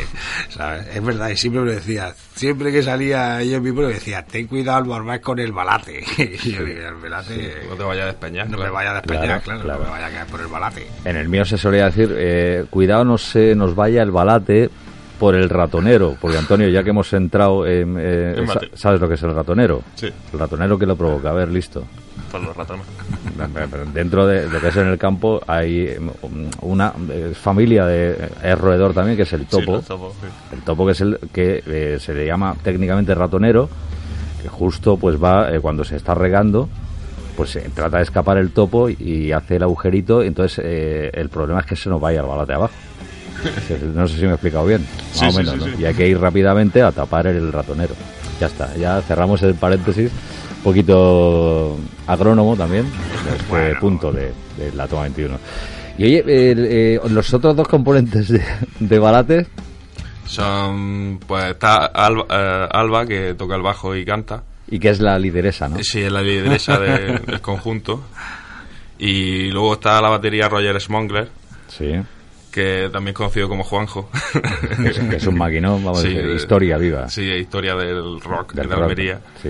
¿Sabes? 0.49 0.87
Es 0.95 1.03
verdad, 1.03 1.29
y 1.29 1.37
siempre 1.37 1.61
me 1.61 1.71
decía. 1.71 2.13
Siempre 2.35 2.71
que 2.71 2.81
salía 2.83 3.43
yo 3.43 3.57
en 3.57 3.63
mi 3.63 3.71
pueblo, 3.71 3.89
me 3.89 3.95
decía, 3.95 4.25
ten 4.25 4.47
cuidado 4.47 4.77
al 4.77 4.83
volver 4.85 5.19
con 5.19 5.39
el 5.39 5.51
balate. 5.51 6.03
y 6.17 6.51
yo 6.51 6.61
el 6.61 6.93
balate, 6.95 7.55
No 7.69 7.75
te 7.75 7.83
vayas 7.83 8.03
a 8.03 8.07
despeñar. 8.07 8.45
no 8.45 8.51
me 8.51 8.57
claro. 8.57 8.73
vaya 8.73 8.91
a 8.91 8.93
despeñar, 8.95 9.41
Claro, 9.41 9.41
claro, 9.43 9.61
claro. 9.61 9.79
no 9.79 9.85
me 9.85 9.91
vaya 9.91 10.05
a 10.07 10.09
caer 10.11 10.27
por 10.27 10.39
el 10.41 10.47
balate. 10.47 10.87
En 11.03 11.15
el 11.17 11.27
mío 11.27 11.43
se 11.43 11.57
solía 11.57 11.85
decir, 11.85 12.13
eh, 12.17 12.65
cuidado 12.69 13.03
no 13.03 13.17
se 13.17 13.55
nos 13.55 13.75
vaya 13.75 14.01
el 14.03 14.11
balate 14.11 14.69
por 15.19 15.35
el 15.35 15.49
ratonero, 15.49 16.15
porque 16.19 16.37
Antonio, 16.37 16.69
ya 16.69 16.81
que 16.83 16.91
hemos 16.91 17.11
entrado 17.13 17.67
en... 17.67 17.97
eh, 17.99 18.35
En 18.37 18.47
sa- 18.47 18.53
mate. 18.55 18.69
¿Sabes 18.73 19.01
lo 19.01 19.07
que 19.07 19.15
es 19.15 19.23
el 19.23 19.33
ratonero? 19.35 19.81
Sí. 19.95 20.07
El 20.33 20.39
ratonero 20.39 20.79
que 20.79 20.85
lo 20.85 20.95
provoca, 20.95 21.29
a 21.31 21.33
ver, 21.33 21.49
listo. 21.49 21.83
Para 22.31 22.45
los 22.45 22.55
ratones. 22.55 22.85
Dentro 23.93 24.27
de 24.27 24.47
lo 24.49 24.59
que 24.59 24.67
es 24.67 24.75
en 24.77 24.87
el 24.87 24.97
campo 24.97 25.41
hay 25.47 25.87
eh, 25.87 25.99
una 26.61 26.93
eh, 27.11 27.33
familia 27.33 27.85
de... 27.85 28.29
Es 28.43 28.57
roedor 28.59 28.93
también, 28.93 29.17
que 29.17 29.23
es 29.23 29.33
el 29.33 29.41
Sí, 29.41 29.47
topo. 29.49 29.81
sí. 29.81 30.27
El 30.53 30.61
topo 30.61 30.85
que 30.85 30.91
es 30.91 31.01
el 31.01 31.19
que 31.33 31.63
eh, 31.65 31.97
se 31.99 32.13
le 32.13 32.25
llama 32.25 32.55
técnicamente 32.63 33.13
ratonero, 33.15 33.69
que 34.41 34.47
justo 34.49 34.97
pues 34.97 35.21
va 35.21 35.53
eh, 35.53 35.59
cuando 35.59 35.83
se 35.83 35.95
está 35.95 36.13
regando, 36.13 36.69
pues 37.35 37.55
eh, 37.55 37.69
trata 37.73 37.97
de 37.97 38.03
escapar 38.03 38.37
el 38.37 38.51
topo 38.51 38.89
y 38.89 39.31
hace 39.31 39.55
el 39.57 39.63
agujerito, 39.63 40.21
entonces 40.21 40.61
eh, 40.63 41.09
el 41.13 41.29
problema 41.29 41.61
es 41.61 41.65
que 41.65 41.75
se 41.75 41.89
nos 41.89 41.99
vaya 41.99 42.21
el 42.21 42.27
balate 42.27 42.53
abajo. 42.53 42.73
No 43.95 44.07
sé 44.07 44.15
si 44.17 44.21
me 44.23 44.29
he 44.29 44.33
explicado 44.33 44.65
bien, 44.65 44.81
más 44.81 45.17
Sí, 45.17 45.25
o 45.25 45.31
menos, 45.33 45.53
sí, 45.53 45.59
¿no? 45.59 45.65
sí. 45.65 45.81
Y 45.81 45.85
hay 45.85 45.93
que 45.93 46.07
ir 46.07 46.19
rápidamente 46.19 46.81
a 46.81 46.91
tapar 46.91 47.27
el 47.27 47.51
ratonero. 47.51 47.93
Ya 48.39 48.47
está, 48.47 48.75
ya 48.75 49.01
cerramos 49.01 49.41
el 49.43 49.55
paréntesis, 49.55 50.11
un 50.57 50.63
poquito 50.63 51.77
agrónomo 52.07 52.55
también, 52.55 52.85
este 53.31 53.45
Bueno. 53.49 53.79
punto 53.79 54.11
de, 54.11 54.31
de 54.57 54.71
la 54.75 54.87
toma 54.87 55.03
21. 55.03 55.37
Y 55.97 56.03
oye, 56.05 56.23
eh, 56.27 56.99
los 57.09 57.33
otros 57.33 57.55
dos 57.55 57.67
componentes 57.67 58.29
de, 58.29 58.41
de 58.79 58.99
balate, 58.99 59.47
Son, 60.25 61.19
pues 61.27 61.45
está 61.51 61.87
Alba, 61.87 62.25
eh, 62.29 62.67
Alba, 62.71 63.05
que 63.05 63.33
toca 63.33 63.55
el 63.55 63.61
bajo 63.61 63.95
y 63.95 64.05
canta. 64.05 64.43
y 64.69 64.79
que 64.79 64.89
es 64.89 64.99
la 65.01 65.17
lideresa, 65.19 65.67
¿no? 65.67 65.77
Sí, 65.81 66.01
es 66.01 66.11
la 66.11 66.21
lideresa 66.21 66.79
de- 66.79 67.19
del 67.27 67.41
conjunto. 67.41 68.03
Y 68.99 69.49
luego 69.51 69.73
está 69.73 70.01
la 70.01 70.09
batería 70.09 70.47
Roger 70.49 70.79
Smongler, 70.79 71.29
Sí, 71.67 71.91
que 72.51 72.89
también 72.91 73.13
conocido 73.13 73.47
como 73.47 73.63
Juanjo. 73.63 74.09
que 74.81 74.89
es, 74.89 74.97
es 74.97 75.27
un 75.27 75.37
maquinón, 75.37 75.83
vamos 75.83 76.01
Sí, 76.01 76.07
a 76.07 76.09
decir, 76.11 76.29
eh, 76.31 76.35
historia 76.35 76.77
viva. 76.77 77.09
Sí, 77.09 77.21
historia 77.23 77.75
del 77.75 78.19
rock 78.21 78.53
del 78.53 78.67
de 78.69 78.75
rock. 78.75 78.83
Almería. 78.83 79.21
Sí, 79.41 79.49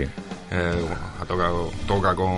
Eh, 0.51 0.73
bueno, 0.81 0.95
ha 1.21 1.25
tocado, 1.25 1.69
toca 1.87 2.15
con 2.15 2.29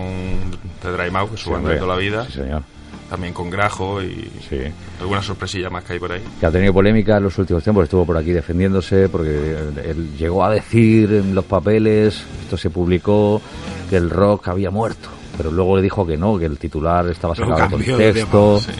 The 0.82 0.92
Dry 0.92 1.10
Mouth, 1.12 1.30
que 1.30 1.36
es 1.36 1.42
su 1.42 1.52
banda 1.52 1.70
de 1.70 1.78
toda 1.78 1.96
la 1.96 2.00
vida. 2.02 2.26
Sí, 2.26 2.34
señor. 2.34 2.64
También 3.10 3.34
con 3.34 3.50
Grajo 3.50 4.02
y 4.02 4.30
Sí. 4.50 4.58
alguna 5.02 5.22
sorpresilla 5.22 5.70
más 5.70 5.84
que 5.84 5.94
hay 5.94 6.00
por 6.00 6.12
ahí. 6.14 6.22
Que 6.40 6.46
ha 6.46 6.52
tenido 6.52 6.74
polémica 6.74 7.18
en 7.18 7.24
los 7.24 7.38
últimos 7.38 7.62
tiempos, 7.64 7.84
estuvo 7.86 8.06
por 8.06 8.18
aquí 8.18 8.32
defendiéndose, 8.32 9.10
porque 9.10 9.30
él, 9.32 9.74
él 9.84 10.18
llegó 10.18 10.44
a 10.46 10.50
decir 10.52 11.12
en 11.14 11.36
los 11.36 11.44
papeles, 11.46 12.24
esto 12.44 12.56
se 12.58 12.70
publicó, 12.70 13.42
que 13.90 13.98
el 13.98 14.10
rock 14.10 14.48
había 14.50 14.72
muerto. 14.72 15.10
Pero 15.38 15.52
luego 15.52 15.76
le 15.78 15.82
dijo 15.82 16.06
que 16.06 16.16
no, 16.18 16.38
que 16.38 16.46
el 16.46 16.58
titular 16.58 17.08
estaba 17.10 17.34
sacado 17.36 17.56
de 17.56 17.62
cambió 17.70 17.98
de 17.98 18.06
contexto. 18.14 18.60
Sí. 18.60 18.72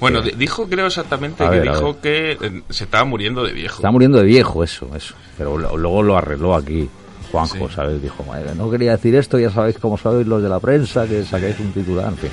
Bueno, 0.00 0.22
que 0.22 0.32
dijo, 0.32 0.68
creo 0.68 0.86
exactamente 0.86 1.44
A 1.44 1.50
que 1.50 1.58
ver, 1.60 1.70
dijo 1.72 2.00
que 2.00 2.32
eh, 2.32 2.62
se 2.70 2.84
estaba 2.84 3.04
muriendo 3.04 3.44
de 3.44 3.52
viejo. 3.52 3.76
está 3.76 3.90
muriendo 3.90 4.18
de 4.18 4.24
viejo 4.24 4.62
eso, 4.64 4.88
eso. 4.96 5.14
Pero 5.38 5.56
lo- 5.58 5.76
luego 5.76 6.02
lo 6.02 6.16
arregló 6.16 6.54
aquí. 6.54 6.88
Juanjo, 7.34 7.68
Sí. 7.68 7.74
¿sabes? 7.74 8.00
Dijo, 8.02 8.22
"Madre, 8.24 8.54
no 8.54 8.70
quería 8.70 8.92
decir 8.92 9.14
esto, 9.16 9.38
ya 9.38 9.50
sabéis 9.50 9.78
cómo 9.78 9.98
sois 9.98 10.26
los 10.26 10.42
de 10.42 10.48
la 10.48 10.60
prensa, 10.60 11.06
que 11.06 11.24
sacáis 11.24 11.58
un 11.60 11.72
titular, 11.72 12.06
en 12.08 12.16
fin, 12.16 12.30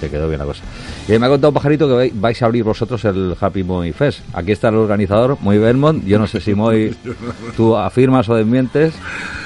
se 0.00 0.10
quedó 0.10 0.28
bien 0.28 0.38
la 0.40 0.46
cosa. 0.46 0.62
Y 1.08 1.18
me 1.18 1.26
ha 1.26 1.28
contado 1.28 1.52
Pajarito 1.52 1.86
que 1.88 1.94
vai- 1.94 2.12
vais 2.14 2.42
a 2.42 2.46
abrir 2.46 2.64
vosotros 2.64 3.04
el 3.04 3.36
Happy 3.40 3.62
Moy 3.62 3.92
Fest. 3.92 4.20
Aquí 4.34 4.52
está 4.52 4.68
el 4.68 4.76
organizador, 4.76 5.38
Muy 5.40 5.58
Belmont, 5.58 6.04
yo 6.04 6.18
no 6.18 6.26
sé 6.26 6.40
si 6.40 6.54
Moy, 6.54 6.94
tú 7.56 7.76
afirmas 7.76 8.28
o 8.28 8.34
desmientes, 8.34 8.94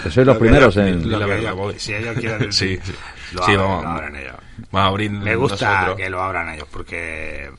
que 0.03 0.11
sois 0.11 0.27
los 0.27 0.37
primeros 0.39 0.77
ellos- 0.77 1.05
en... 1.05 1.11
La 1.11 1.27
verdad, 1.27 1.55
voy. 1.55 1.75
si 1.79 1.93
ellos 1.95 2.17
quieren 2.19 2.53
Sí, 2.53 2.79
sí. 2.83 2.93
lo 3.33 3.45
Sí, 3.45 3.53
abren, 3.53 3.59
vamos. 3.69 3.85
lo 3.85 3.91
abren 3.91 4.17
ellos. 4.17 4.35
Vamos 4.71 4.87
a 4.87 4.87
abrir 4.89 5.11
Me 5.11 5.37
gusta 5.37 5.71
nosotros. 5.75 5.97
que 5.97 6.11
lo 6.11 6.23
abran 6.23 6.49
ellos 6.55 6.69
porque 6.71 7.51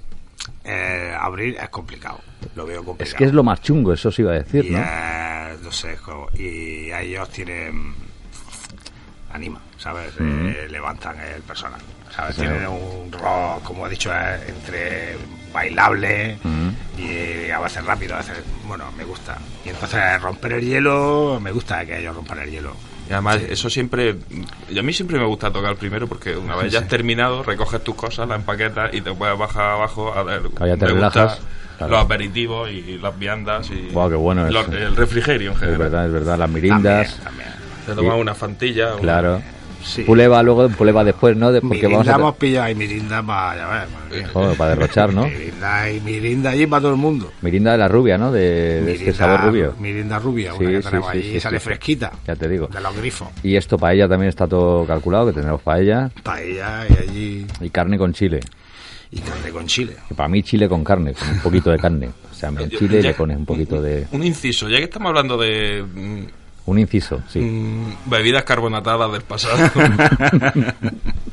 eh, 0.64 1.16
abrir 1.20 1.58
es 1.62 1.70
complicado. 1.70 2.20
Lo 2.56 2.66
veo 2.66 2.84
complicado. 2.84 3.12
Es 3.12 3.18
que 3.18 3.26
es 3.26 3.34
lo 3.34 3.44
más 3.44 3.62
chungo, 3.62 3.94
eso 3.94 4.12
sí 4.12 4.22
iba 4.22 4.32
a 4.32 4.36
decir, 4.36 4.66
y, 4.66 4.70
¿no? 4.72 4.80
eh, 4.80 5.56
no 5.62 5.72
sé, 5.72 5.98
y 6.36 6.92
a 6.92 7.02
ellos 7.02 7.30
tienen 7.30 7.94
anima, 9.32 9.62
¿sabes? 9.78 10.14
Eh, 10.20 10.68
levantan 10.70 11.20
el 11.20 11.42
personal, 11.42 11.82
¿sabes? 12.16 12.36
Sí, 12.36 12.42
Tienen 12.42 12.68
un 12.68 13.12
rock, 13.12 13.64
como 13.64 13.88
he 13.88 13.90
dicho, 13.90 14.12
entre 14.48 15.18
bailable 15.54 16.38
y 16.98 17.50
a 17.50 17.60
veces 17.60 17.86
rápido, 17.86 18.16
a 18.16 18.20
veces, 18.20 18.38
bueno, 18.68 18.92
me 18.98 19.04
gusta. 19.04 19.38
Y 19.66 19.70
entonces 19.70 20.22
romper 20.22 20.54
el 20.54 20.66
hielo, 20.66 21.40
me 21.42 21.52
gusta 21.52 21.86
que 21.86 22.00
ellos 22.00 22.16
rompan 22.16 22.40
el 22.40 22.52
hielo. 22.52 22.76
Y 23.10 23.14
además, 23.14 23.38
eso 23.50 23.70
siempre. 23.70 24.16
Y 24.70 24.80
a 24.80 24.82
mí 24.84 24.92
siempre 24.94 25.20
me 25.20 25.26
gusta 25.26 25.52
tocar 25.52 25.76
primero 25.76 26.08
porque 26.08 26.36
una 26.36 26.56
vez 26.56 26.72
ya 26.72 26.80
has 26.80 26.88
terminado, 26.88 27.44
recoges 27.44 27.84
tus 27.84 27.94
cosas, 27.96 28.28
las 28.28 28.40
empaquetas 28.40 28.94
y 28.94 29.02
te 29.02 29.14
puedes 29.14 29.38
bajar 29.38 29.74
abajo 29.74 30.14
a 30.14 30.24
ver. 30.24 30.42
Ya 30.60 30.76
te 30.76 30.86
me 30.86 30.88
relajas, 30.94 31.40
claro. 31.78 31.92
Los 31.94 32.02
aperitivos 32.06 32.72
y 32.72 32.98
las 32.98 33.18
viandas 33.20 33.70
y. 33.70 33.90
Guau, 33.92 34.10
qué 34.10 34.16
bueno. 34.16 34.48
El 34.48 34.96
refrigerio 34.96 35.50
en 35.52 35.54
Es 35.54 35.60
general. 35.60 35.80
verdad, 35.80 36.06
es 36.08 36.12
verdad, 36.14 36.38
las 36.40 36.50
mirindas, 36.50 37.16
También, 37.24 37.24
también. 37.24 37.50
Te 37.86 37.94
tomas 37.94 38.18
una 38.20 38.34
fantilla. 38.34 38.94
una- 38.94 39.02
claro. 39.02 39.42
Sí. 39.86 40.02
Puleva 40.02 40.42
luego, 40.42 40.68
puleva 40.70 41.04
después, 41.04 41.38
¿no? 41.38 41.52
De- 41.52 41.62
porque 41.62 41.76
Mirinda 41.84 41.98
vamos 41.98 42.08
a... 42.08 42.16
hemos 42.16 42.36
pillado 42.38 42.70
y 42.72 42.76
Mirinda 42.76 43.22
para, 43.22 43.86
para 44.58 44.70
derrochar, 44.72 45.14
¿no? 45.14 45.26
Mirinda 45.28 45.92
y 45.92 46.02
Mirinda 46.02 46.50
allí 46.50 46.66
para 46.66 46.82
todo 46.82 46.92
el 46.94 46.98
mundo. 46.98 47.32
Mirinda 47.42 47.74
de 47.74 47.78
la 47.78 47.88
rubia, 47.88 48.18
¿no? 48.18 48.32
De, 48.32 48.82
de 48.82 48.94
este 48.96 49.14
sabor 49.14 49.42
rubio. 49.44 49.76
Mirinda 49.80 50.18
rubia, 50.18 50.54
Sí, 50.54 50.64
una 50.64 50.70
que 50.72 50.82
sí, 50.82 50.88
tenemos 50.90 51.12
sí, 51.12 51.18
allí, 51.20 51.32
sí, 51.34 51.40
sale 51.40 51.60
sí. 51.60 51.66
fresquita. 51.66 52.12
Ya 52.28 52.36
te 52.36 52.50
digo. 52.50 52.68
De 52.68 52.82
los 52.82 52.98
grifos. 52.98 53.28
Y 53.44 53.56
esto 53.56 53.78
para 53.78 53.94
ella 53.94 54.08
también 54.10 54.30
está 54.30 54.48
todo 54.48 54.86
calculado, 54.88 55.28
que 55.28 55.34
tendremos 55.34 55.62
paella 55.62 56.10
Paella 56.24 56.86
y 56.90 56.94
allí. 57.10 57.48
y 57.62 57.70
carne 57.70 57.98
con 58.00 58.12
chile. 58.12 58.40
Y 59.12 59.20
carne 59.20 59.50
con 59.52 59.68
chile. 59.68 59.96
Para 60.16 60.28
mí 60.28 60.42
chile 60.42 60.68
con 60.68 60.84
carne, 60.84 61.14
con 61.14 61.30
un 61.30 61.40
poquito 61.42 61.70
de 61.70 61.78
carne. 61.78 62.10
O 62.32 62.34
sea, 62.34 62.50
en 62.50 62.70
chile 62.72 63.02
ya- 63.04 63.10
le 63.10 63.14
pones 63.14 63.38
un 63.38 63.46
poquito 63.46 63.80
de... 63.82 64.08
Un 64.12 64.24
inciso, 64.24 64.68
ya 64.68 64.78
que 64.80 64.86
estamos 64.86 65.10
hablando 65.10 65.38
de 65.38 65.84
mm, 65.84 66.24
Un 66.68 66.80
inciso, 66.80 67.22
sí. 67.30 67.40
mm, 67.40 68.10
bebidas 68.10 68.44
carbonatadas 68.44 69.12
del 69.12 69.22
pasado. 69.22 69.70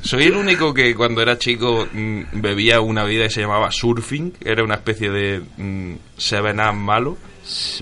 Soy 0.02 0.24
el 0.24 0.36
único 0.36 0.74
que 0.74 0.94
cuando 0.94 1.22
era 1.22 1.38
chico 1.38 1.88
mm, 1.90 2.20
bebía 2.34 2.80
una 2.80 3.04
bebida 3.04 3.24
que 3.24 3.30
se 3.30 3.40
llamaba 3.40 3.70
surfing, 3.70 4.34
era 4.44 4.62
una 4.62 4.74
especie 4.74 5.10
de 5.10 5.42
mm, 5.56 5.94
Seven 6.18 6.60
Up 6.60 6.74
malo. 6.74 7.16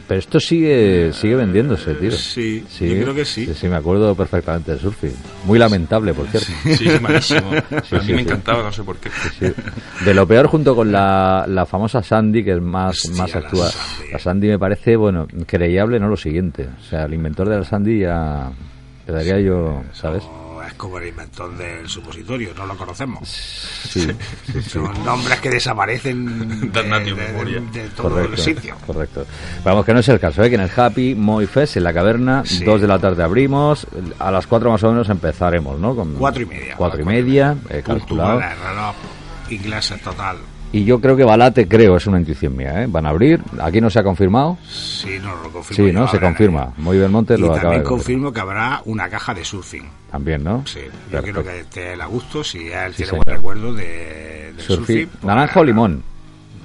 Pero 0.08 0.18
esto 0.18 0.40
sigue 0.40 1.12
sigue 1.12 1.34
vendiéndose, 1.36 1.94
tío. 1.94 2.10
Sí, 2.12 2.64
yo 2.80 3.02
creo 3.02 3.14
que 3.14 3.24
sí. 3.26 3.44
Sí, 3.46 3.52
sí, 3.54 3.68
me 3.68 3.76
acuerdo 3.76 4.14
perfectamente 4.14 4.72
de 4.72 4.78
surfing. 4.78 5.12
Muy 5.44 5.58
lamentable, 5.58 6.14
por 6.14 6.26
cierto. 6.28 6.48
Sí, 6.62 6.74
sí, 6.76 6.88
malísimo. 7.00 7.50
a 7.70 7.82
Sí, 7.82 7.94
mí 7.96 8.00
sí, 8.00 8.12
me 8.12 8.18
sí. 8.18 8.22
encantaba, 8.24 8.62
no 8.62 8.72
sé 8.72 8.82
por 8.82 8.96
qué. 8.96 9.10
Sí. 9.38 9.52
De 10.04 10.14
lo 10.14 10.26
peor 10.26 10.46
junto 10.46 10.74
con 10.74 10.90
la, 10.90 11.44
la 11.46 11.66
famosa 11.66 12.02
Sandy, 12.02 12.42
que 12.42 12.52
es 12.52 12.62
más, 12.62 13.04
Hostia, 13.04 13.22
más 13.22 13.34
la 13.34 13.40
actual. 13.40 13.70
Sandy. 13.70 14.12
La 14.12 14.18
Sandy 14.18 14.48
me 14.48 14.58
parece, 14.58 14.96
bueno, 14.96 15.26
creíble, 15.46 16.00
no 16.00 16.08
lo 16.08 16.16
siguiente. 16.16 16.66
O 16.66 16.82
sea, 16.82 17.04
el 17.04 17.12
inventor 17.14 17.48
de 17.48 17.58
la 17.58 17.64
Sandy 17.64 18.00
ya 18.00 18.50
daría 19.06 19.40
yo, 19.40 19.82
¿sabes? 19.92 20.22
Es 20.70 20.76
como 20.76 20.98
el 20.98 21.08
inventor 21.08 21.56
del 21.56 21.88
supositorio, 21.88 22.54
no 22.56 22.64
lo 22.66 22.76
conocemos. 22.76 23.28
Sí, 23.28 24.00
sí, 24.02 24.12
sí. 24.52 24.62
Son 24.70 25.04
nombres 25.04 25.40
que 25.40 25.50
desaparecen 25.50 26.70
de, 26.72 26.82
de- 26.82 27.14
memoria. 27.14 27.60
de 27.72 27.88
todo 27.88 28.08
el 28.08 28.12
Correcto, 28.26 28.36
sitio. 28.42 28.76
correcto. 28.86 29.26
Vamos, 29.64 29.84
que 29.84 29.92
no 29.94 30.00
es 30.00 30.08
el 30.08 30.20
caso, 30.20 30.42
¿eh? 30.44 30.48
que 30.48 30.54
en 30.54 30.60
el 30.62 30.70
Happy 30.74 31.14
Moy 31.14 31.46
Fest, 31.46 31.76
en 31.76 31.84
la 31.84 31.92
caverna, 31.92 32.42
Sí. 32.44 32.64
dos 32.64 32.80
de 32.80 32.86
la 32.86 32.98
tarde 32.98 33.22
abrimos, 33.22 33.86
a 34.18 34.30
las 34.30 34.46
cuatro 34.46 34.70
más 34.70 34.82
o 34.84 34.90
menos 34.90 35.08
empezaremos, 35.08 35.78
¿no? 35.80 35.94
Con 35.96 36.14
Cuatro 36.14 36.42
y 36.42 36.46
media. 36.46 36.74
Cuatro 36.76 37.00
y 37.00 37.02
Cuatro 37.04 37.18
y 37.20 37.22
media, 37.22 37.56
eh, 37.68 37.82
calculado. 37.84 38.32
Puntual, 38.40 38.52
el 38.52 38.58
reloj 38.68 38.94
inglés 39.50 39.90
es 39.90 40.02
total. 40.02 40.36
Y 40.72 40.84
yo 40.84 41.00
creo 41.00 41.16
que 41.16 41.24
Balate, 41.24 41.66
creo, 41.66 41.96
es 41.96 42.06
una 42.06 42.20
intuición 42.20 42.56
mía, 42.56 42.82
¿eh? 42.84 42.86
Van 42.88 43.04
a 43.04 43.08
abrir, 43.08 43.40
aquí 43.60 43.80
no 43.80 43.90
se 43.90 43.98
ha 43.98 44.04
confirmado. 44.04 44.56
Sí, 44.68 45.18
no 45.20 45.34
lo 45.42 45.50
confirmo. 45.50 45.86
Sí, 45.88 45.92
yo, 45.92 46.00
¿no? 46.00 46.06
Se 46.08 46.20
confirma. 46.20 46.60
nadie. 46.66 46.74
Muy 46.76 46.98
Belmonte 46.98 47.34
Y 47.34 47.38
lo 47.38 47.46
acaba 47.46 47.60
también 47.62 47.82
de 47.82 47.88
confirmo 47.88 48.32
que 48.32 48.38
habrá 48.40 48.80
una 48.84 49.08
caja 49.08 49.34
de 49.34 49.44
surfing. 49.44 49.88
También, 50.12 50.44
¿no? 50.44 50.62
Sí, 50.66 50.78
yo 50.84 50.90
Perfecto. 51.10 51.22
quiero 51.22 51.44
que 51.44 51.60
esté 51.60 51.92
él 51.94 52.00
a 52.00 52.06
gusto. 52.06 52.44
Si 52.44 52.68
él 52.68 52.90
Sí, 52.92 52.98
tiene 52.98 53.10
señor. 53.10 53.24
buen 53.24 53.36
recuerdo 53.36 53.74
de, 53.74 54.52
del 54.54 54.60
Surfing. 54.60 54.76
surfing. 54.86 55.06
pues 55.08 55.24
¿Naranja 55.24 55.58
o 55.60 55.64
limón? 55.64 56.02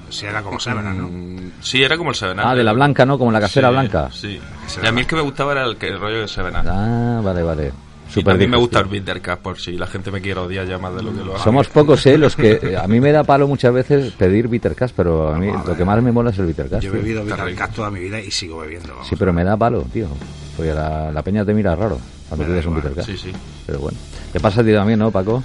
Si 0.09 0.25
era 0.27 0.43
como 0.43 0.59
Severa, 0.59 0.93
¿no? 0.93 1.07
Mm, 1.09 1.51
Sí, 1.61 1.81
era 1.83 1.97
como 1.97 2.11
el 2.11 2.15
Seven 2.15 2.39
Up. 2.39 2.45
Ah, 2.45 2.53
de 2.55 2.63
la 2.63 2.73
blanca, 2.73 3.07
¿no? 3.07 3.17
Como 3.17 3.31
la 3.31 3.39
casera 3.39 3.69
Sí, 3.69 3.73
blanca. 3.73 4.09
Sí. 4.11 4.39
Y 4.83 4.85
a 4.85 4.91
mí 4.91 5.01
el 5.01 5.07
que 5.07 5.15
me 5.15 5.21
gustaba 5.23 5.53
era 5.53 5.65
el, 5.65 5.77
que- 5.77 5.87
el 5.87 5.99
rollo 5.99 6.21
de 6.21 6.27
Seven 6.27 6.55
Up. 6.55 6.61
Ah, 6.67 7.21
vale, 7.23 7.41
vale. 7.41 7.71
Y 8.07 8.11
Súper 8.11 8.33
también 8.33 8.51
me 8.51 8.57
gusta 8.57 8.79
el. 8.79 8.85
Bittercast, 8.85 9.41
por 9.41 9.59
si 9.59 9.73
la 9.73 9.87
gente 9.87 10.11
me 10.11 10.21
quiere 10.21 10.39
odiar 10.39 10.65
ya 10.67 10.77
más 10.77 10.95
de 10.95 11.03
lo 11.03 11.11
que 11.13 11.23
lo 11.23 11.35
hace. 11.35 11.43
Somos 11.43 11.67
pocos, 11.69 12.05
¿eh? 12.05 12.17
Los 12.17 12.35
que 12.35 12.59
eh, 12.61 12.77
a 12.77 12.87
mí 12.87 12.99
me 12.99 13.11
da 13.11 13.23
palo 13.23 13.47
muchas 13.47 13.73
veces 13.73 14.13
pedir 14.13 14.47
Bittercast, 14.47 14.95
pero 14.95 15.33
a 15.33 15.37
mí 15.37 15.49
a 15.49 15.63
lo 15.65 15.75
que 15.75 15.83
más 15.83 16.01
me 16.01 16.11
mola 16.11 16.29
es 16.29 16.39
el 16.39 16.45
Bittercast. 16.45 16.83
Yo 16.83 16.91
he 16.91 16.97
bebido. 16.97 17.23
Vitacast 17.23 17.75
toda 17.75 17.89
mi 17.91 17.99
vida 17.99 18.19
y 18.19 18.31
sigo 18.31 18.59
bebiendo. 18.59 18.89
vamos. 18.89 19.07
Sí, 19.07 19.15
pero 19.17 19.33
me 19.33 19.43
da 19.43 19.57
palo, 19.57 19.81
tío. 19.91 20.07
Porque 20.55 20.73
la, 20.73 21.11
la 21.11 21.21
peña 21.21 21.43
te 21.43 21.53
mira 21.53 21.75
raro 21.75 21.99
cuando 22.29 22.45
pides 22.45 22.65
un 22.65 22.75
Bittercast. 22.75 23.09
Sí, 23.09 23.17
sí. 23.17 23.31
Pero 23.65 23.79
bueno. 23.79 23.97
¿Te 24.31 24.39
pasa 24.39 24.61
a 24.61 24.63
ti 24.63 24.71
también, 24.71 24.99
no, 24.99 25.11
Paco? 25.11 25.43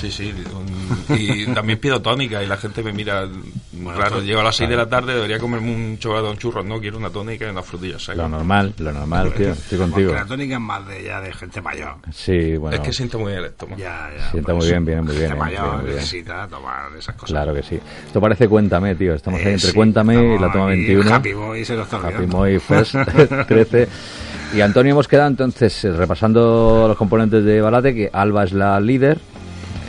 Sí, 0.00 0.10
sí. 0.10 0.32
un- 0.54 1.16
Y 1.18 1.46
también 1.54 1.78
pido 1.78 2.00
tónica 2.00 2.42
y 2.42 2.46
la 2.46 2.56
gente 2.56 2.82
me 2.82 2.92
mira. 2.92 3.26
claro, 3.94 4.16
to- 4.16 4.22
llego 4.22 4.40
a 4.40 4.44
las 4.44 4.56
6 4.56 4.68
de 4.70 4.76
la 4.76 4.88
tarde, 4.88 5.14
debería 5.14 5.38
comerme 5.38 5.74
un 5.74 5.98
chocolate 5.98 6.28
un 6.28 6.38
churro. 6.38 6.62
No, 6.62 6.80
quiero 6.80 6.96
una 6.98 7.10
tónica 7.10 7.46
y 7.46 7.50
una 7.50 7.62
frutilla 7.62 7.98
seca. 7.98 8.16
Lo 8.16 8.28
normal, 8.28 8.72
lo 8.78 8.92
normal, 8.92 9.32
tío. 9.34 9.50
Estoy 9.52 9.78
contigo. 9.78 10.08
Porque 10.08 10.22
la 10.22 10.26
tónica 10.26 10.54
es 10.54 10.60
más 10.60 10.86
de 10.88 11.04
ya 11.04 11.20
de 11.20 11.32
gente 11.32 11.60
mayor. 11.60 11.94
Sí, 12.12 12.56
bueno. 12.56 12.76
Es 12.76 12.82
que 12.82 12.92
siento 12.92 13.18
muy 13.18 13.28
bien 13.32 13.40
el 13.44 13.50
estómago. 13.50 13.78
Ya, 13.80 14.10
ya. 14.16 14.30
Sienta 14.30 14.54
muy 14.54 14.66
bien, 14.66 14.84
viene 14.84 15.02
muy 15.02 15.16
bien, 15.16 15.28
Gente 15.30 15.36
eh, 15.36 15.38
mayor 15.44 15.82
bien. 15.84 15.96
necesita 15.96 16.48
tomar 16.48 16.90
esas 16.98 17.14
cosas. 17.16 17.30
Claro 17.30 17.54
que 17.54 17.62
sí. 17.62 17.78
Esto 18.06 18.20
parece 18.20 18.48
Cuéntame, 18.48 18.94
tío. 18.94 19.14
Estamos 19.14 19.40
ahí 19.40 19.46
Eh, 19.48 19.52
entre 19.52 19.68
sí, 19.68 19.74
Cuéntame 19.74 20.34
y 20.36 20.38
la 20.38 20.50
toma 20.52 20.68
aquí, 20.70 20.76
21. 20.86 21.14
Happy 21.14 21.32
Boy 21.34 21.64
se 21.64 21.76
lo 21.76 21.82
está 21.82 21.96
Happy. 21.98 22.26
Moy 22.26 22.58
Fest 22.58 22.94
13. 23.48 23.88
Y 24.54 24.60
Antonio, 24.62 24.92
hemos 24.92 25.06
quedado 25.06 25.28
entonces 25.28 25.84
eh, 25.84 25.92
repasando 25.92 26.86
los 26.88 26.96
componentes 26.96 27.44
de 27.44 27.60
Balate, 27.60 27.94
que 27.94 28.10
Alba 28.12 28.42
es 28.44 28.52
la 28.52 28.80
líder. 28.80 29.18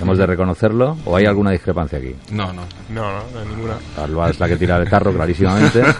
Hemos 0.01 0.17
de 0.17 0.25
reconocerlo. 0.25 0.97
¿O 1.05 1.15
hay 1.15 1.25
alguna 1.25 1.51
discrepancia 1.51 1.97
aquí? 1.99 2.15
No, 2.31 2.51
no. 2.53 2.63
No, 2.89 3.01
no, 3.01 3.19
no 3.33 3.39
hay 3.39 3.47
ninguna. 3.47 3.73
Alba 3.97 4.29
es 4.29 4.39
la 4.39 4.47
que 4.47 4.57
tira 4.57 4.77
el 4.77 4.89
carro 4.89 5.13
clarísimamente. 5.13 5.83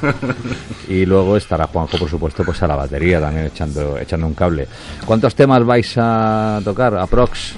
Y 0.88 1.06
luego 1.06 1.38
estará 1.38 1.68
Juanjo, 1.68 1.98
por 1.98 2.10
supuesto, 2.10 2.44
pues 2.44 2.62
a 2.64 2.68
la 2.68 2.76
batería 2.76 3.22
también 3.22 3.46
echando, 3.46 3.98
echando 3.98 4.28
un 4.28 4.34
cable. 4.34 4.68
¿Cuántos 5.06 5.34
temas 5.36 5.64
vais 5.66 5.94
a 5.98 6.60
tocar? 6.66 6.98
Aprox. 6.98 7.54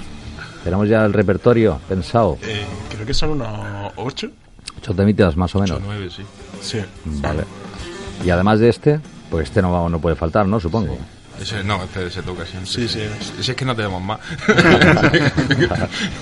Tenemos 0.62 0.88
ya 0.88 1.04
el 1.04 1.12
repertorio 1.12 1.80
pensado. 1.88 2.38
Eh, 2.42 2.64
creo 2.90 3.04
que 3.04 3.12
son 3.14 3.30
unos 3.30 3.92
ocho. 3.96 4.28
Ocho 4.78 4.94
temitas 4.94 5.36
más 5.36 5.52
o 5.54 5.58
8 5.58 5.74
menos. 5.74 5.82
9, 5.84 6.10
sí. 6.14 6.22
Sí. 6.60 6.78
Vale. 7.20 7.42
Y 8.24 8.30
además 8.30 8.60
de 8.60 8.68
este, 8.68 9.00
pues 9.30 9.44
este 9.48 9.60
no, 9.60 9.72
va- 9.72 9.88
no 9.88 9.98
puede 9.98 10.14
faltar, 10.14 10.46
¿no? 10.46 10.60
Supongo. 10.60 10.96
Ese, 11.40 11.64
no, 11.64 11.82
este 11.82 12.22
toca 12.22 12.46
siempre. 12.46 12.70
Sí, 12.70 12.88
sí. 12.88 13.00
Si 13.40 13.50
es 13.50 13.56
que 13.56 13.64
no 13.64 13.74
tenemos 13.74 14.00
más. 14.02 14.20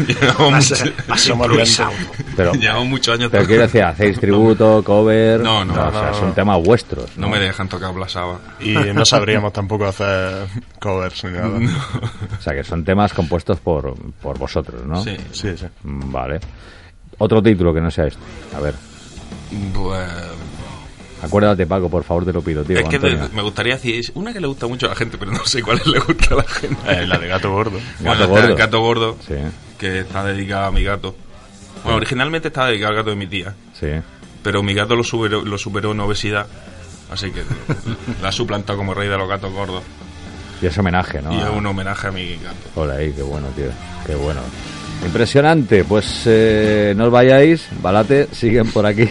llevamos, 0.07 0.71
mucho- 0.71 1.33
improvisado. 1.33 1.92
Pero, 2.37 2.52
llevamos 2.54 2.87
muchos 2.88 3.14
años 3.19 3.31
pero 3.31 3.47
quiero 3.47 3.62
decir, 3.62 3.83
¿hacéis 3.83 4.19
tributo, 4.19 4.83
cover? 4.85 5.40
No, 5.40 5.64
no, 5.64 5.73
o 5.75 5.76
no, 5.76 5.90
sea, 5.92 6.11
no, 6.11 6.14
son 6.14 6.28
no. 6.28 6.35
temas 6.35 6.62
vuestros. 6.62 7.16
No 7.16 7.28
me 7.28 7.38
dejan 7.38 7.69
tocar 7.69 7.92
Blasaba. 7.92 8.38
Y 8.61 8.73
no 8.75 9.04
sabríamos 9.04 9.52
tampoco 9.52 9.87
hacer 9.87 10.47
covers 10.81 11.25
ni 11.25 11.33
nada. 11.33 11.49
O 12.38 12.42
sea, 12.42 12.54
que 12.54 12.64
son 12.64 12.85
temas 12.85 13.12
compuestos 13.12 13.59
por, 13.61 13.95
por 14.23 14.38
vosotros, 14.38 14.85
¿no? 14.87 15.02
Sí. 15.04 15.16
Sí, 15.33 15.57
sí. 15.57 15.66
Vale. 15.85 16.40
Otro 17.19 17.42
título 17.42 17.73
que 17.75 17.81
no 17.81 17.90
sea 17.90 18.07
este. 18.07 18.21
A 18.57 18.61
ver, 18.61 18.75
Pues. 19.75 20.09
Acuérdate, 21.23 21.67
Paco, 21.67 21.88
por 21.88 22.05
favor, 22.05 22.25
te 22.25 22.33
lo 22.33 22.43
pido, 22.43 22.64
tío. 22.64 22.79
es 22.79 22.88
que 22.88 22.97
Antonio. 22.97 23.19
de- 23.29 23.35
me 23.35 23.43
gustaría 23.43 23.75
decir 23.75 24.05
una 24.14 24.33
que 24.33 24.41
le 24.41 24.47
gusta 24.47 24.67
mucho 24.67 24.87
a 24.87 24.91
la 24.91 24.95
gente, 24.97 25.17
pero 25.19 25.31
no 25.33 25.45
sé 25.47 25.62
cuál 25.62 25.81
le 25.87 25.99
gusta 26.00 26.35
a 26.35 26.37
la 26.38 26.45
gente. 26.45 26.76
Eh, 27.02 27.07
la 27.07 27.19
de 27.19 27.29
gato 27.29 27.50
gordo. 27.52 27.79
Gato 27.79 27.93
Bueno, 28.00 28.12
está 28.25 28.26
gordo. 28.26 28.57
gato 28.57 28.81
gordo, 28.81 29.17
Sí, 29.26 29.35
que 29.79 30.00
está 30.00 30.25
dedicada 30.25 30.67
a 30.67 30.71
mi 30.71 30.83
gato. 30.83 31.14
Bueno, 31.85 31.97
originalmente 31.97 32.49
estaba 32.49 32.69
dedicado 32.69 32.91
al 32.91 32.97
gato 32.99 33.11
de 33.11 33.17
mi 33.17 33.26
tía, 33.26 33.55
sí. 33.79 33.88
pero 34.43 34.62
mi 34.62 34.73
gato 34.75 34.95
lo 34.97 35.02
superó, 35.05 35.43
lo 35.45 35.59
superó 35.59 35.93
en 35.93 36.00
obesidad, 36.00 36.47
así 37.11 37.31
que 37.33 37.43
la 38.23 38.29
ha 38.29 38.33
suplantado 38.33 38.79
como 38.79 38.95
rey 38.95 39.09
de 39.09 39.17
los 39.19 39.29
gatos 39.29 39.52
gordos. 39.52 39.83
Y 40.61 40.67
es 40.67 40.79
homenaje, 40.79 41.21
¿no? 41.21 41.33
Y 41.35 41.38
es 41.41 41.49
un 41.49 41.67
homenaje 41.67 42.07
a 42.07 42.11
mi 42.12 42.37
gato. 42.37 42.57
Hola 42.76 42.95
ahí, 42.95 43.12
qué 43.12 43.23
bueno, 43.23 43.49
tío. 43.57 43.67
Qué 44.07 44.14
bueno. 44.14 44.41
Impresionante. 45.05 45.83
Pues 45.83 46.23
eh, 46.26 46.95
no 46.97 47.07
os 47.07 47.11
vayáis. 47.11 47.67
Balate, 47.81 48.29
siguen 48.31 48.71
por 48.71 48.87
aquí. 48.87 49.05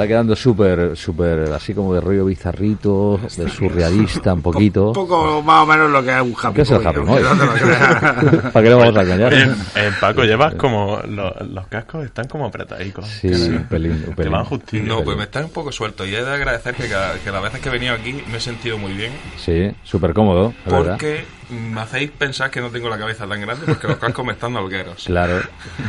Está 0.00 0.08
quedando 0.08 0.34
súper, 0.34 0.96
súper, 0.96 1.52
así 1.52 1.74
como 1.74 1.92
de 1.92 2.00
rollo 2.00 2.24
bizarrito, 2.24 3.20
de 3.36 3.50
surrealista 3.50 4.32
un 4.32 4.40
poquito. 4.40 4.86
Un 4.88 4.92
poco 4.94 5.42
más 5.42 5.62
o 5.62 5.66
menos 5.66 5.90
lo 5.90 6.02
que 6.02 6.16
es 6.16 6.22
un 6.22 6.34
Happy 6.42 6.54
¿Qué 6.54 6.62
es 6.62 6.70
el 6.70 6.78
te 6.78 6.90
creas. 6.94 8.42
¿Para 8.54 8.62
qué 8.64 8.70
lo 8.70 8.78
vamos 8.78 8.96
a 8.96 9.02
engañar? 9.02 9.34
Eh, 9.34 9.50
eh, 9.76 9.90
Paco, 10.00 10.24
llevas 10.24 10.54
como. 10.54 11.00
lo- 11.06 11.34
los 11.50 11.66
cascos 11.66 12.06
están 12.06 12.26
como 12.28 12.46
apretadicos. 12.46 13.06
Sí, 13.06 13.28
un 13.28 13.64
pelín, 13.68 13.92
un 13.92 14.02
Te 14.04 14.12
pelín. 14.12 14.32
van 14.32 14.46
justillos. 14.46 14.86
No, 14.88 15.04
pues 15.04 15.18
me 15.18 15.24
está 15.24 15.40
un 15.44 15.50
poco 15.50 15.70
suelto 15.70 16.06
y 16.06 16.14
he 16.14 16.24
de 16.24 16.30
agradecer 16.30 16.74
que, 16.74 16.88
cada, 16.88 17.18
que 17.18 17.30
las 17.30 17.42
veces 17.42 17.60
que 17.60 17.68
he 17.68 17.72
venido 17.72 17.92
aquí 17.92 18.22
me 18.30 18.38
he 18.38 18.40
sentido 18.40 18.78
muy 18.78 18.94
bien 18.94 19.12
Sí, 19.36 19.70
súper 19.84 20.14
cómodo, 20.14 20.54
verdad. 20.64 20.96
Me 21.50 21.80
hacéis 21.80 22.10
pensar 22.10 22.50
que 22.50 22.60
no 22.60 22.70
tengo 22.70 22.88
la 22.88 22.98
cabeza 22.98 23.26
tan 23.26 23.40
grande 23.40 23.66
porque 23.66 23.86
los 23.88 23.96
cascos 23.98 24.24
me 24.24 24.32
están 24.32 24.54
holgueros. 24.56 25.04
Claro. 25.04 25.40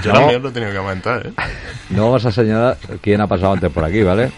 Yo 0.04 0.12
No, 0.14 0.20
también 0.20 0.42
lo 0.44 0.50
he 0.50 0.52
tenido 0.52 0.72
que 0.72 0.78
aumentar, 0.78 1.28
¿eh? 1.28 1.34
no 1.90 2.06
vamos 2.06 2.26
a 2.26 2.32
señalar 2.32 2.78
quién 3.02 3.22
ha 3.22 3.28
pasado 3.28 3.54
antes 3.54 3.72
por 3.72 3.84
aquí, 3.84 4.02
¿vale? 4.04 4.32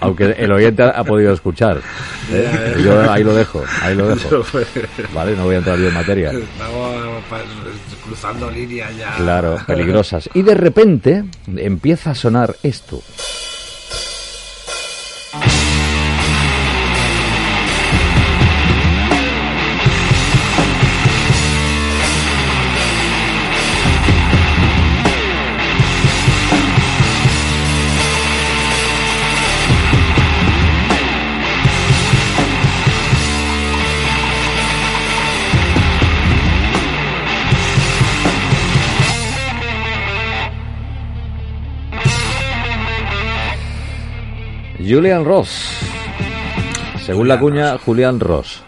Aunque 0.00 0.34
el 0.38 0.52
oyente 0.52 0.82
ha 0.82 1.04
podido 1.04 1.32
escuchar. 1.32 1.80
¿eh? 2.32 2.76
Yo 2.84 3.10
ahí 3.10 3.24
lo 3.24 3.34
dejo, 3.34 3.64
ahí 3.82 3.94
lo 3.94 4.08
dejo. 4.14 4.44
Vale, 5.14 5.34
no 5.36 5.44
voy 5.44 5.54
a 5.54 5.58
entrar 5.58 5.78
yo 5.78 5.88
en 5.88 5.94
materia. 5.94 6.30
Estamos 6.30 6.94
cruzando 8.04 8.50
líneas 8.50 8.96
ya. 8.96 9.14
Claro, 9.16 9.58
peligrosas. 9.66 10.28
Y 10.34 10.42
de 10.42 10.54
repente 10.54 11.24
empieza 11.56 12.10
a 12.10 12.14
sonar 12.14 12.54
esto. 12.62 13.02
Julian 44.88 45.22
Ross. 45.22 45.68
Según 47.04 47.28
la 47.28 47.38
cuña, 47.38 47.76
Julian 47.76 48.18
Ross. 48.18 48.62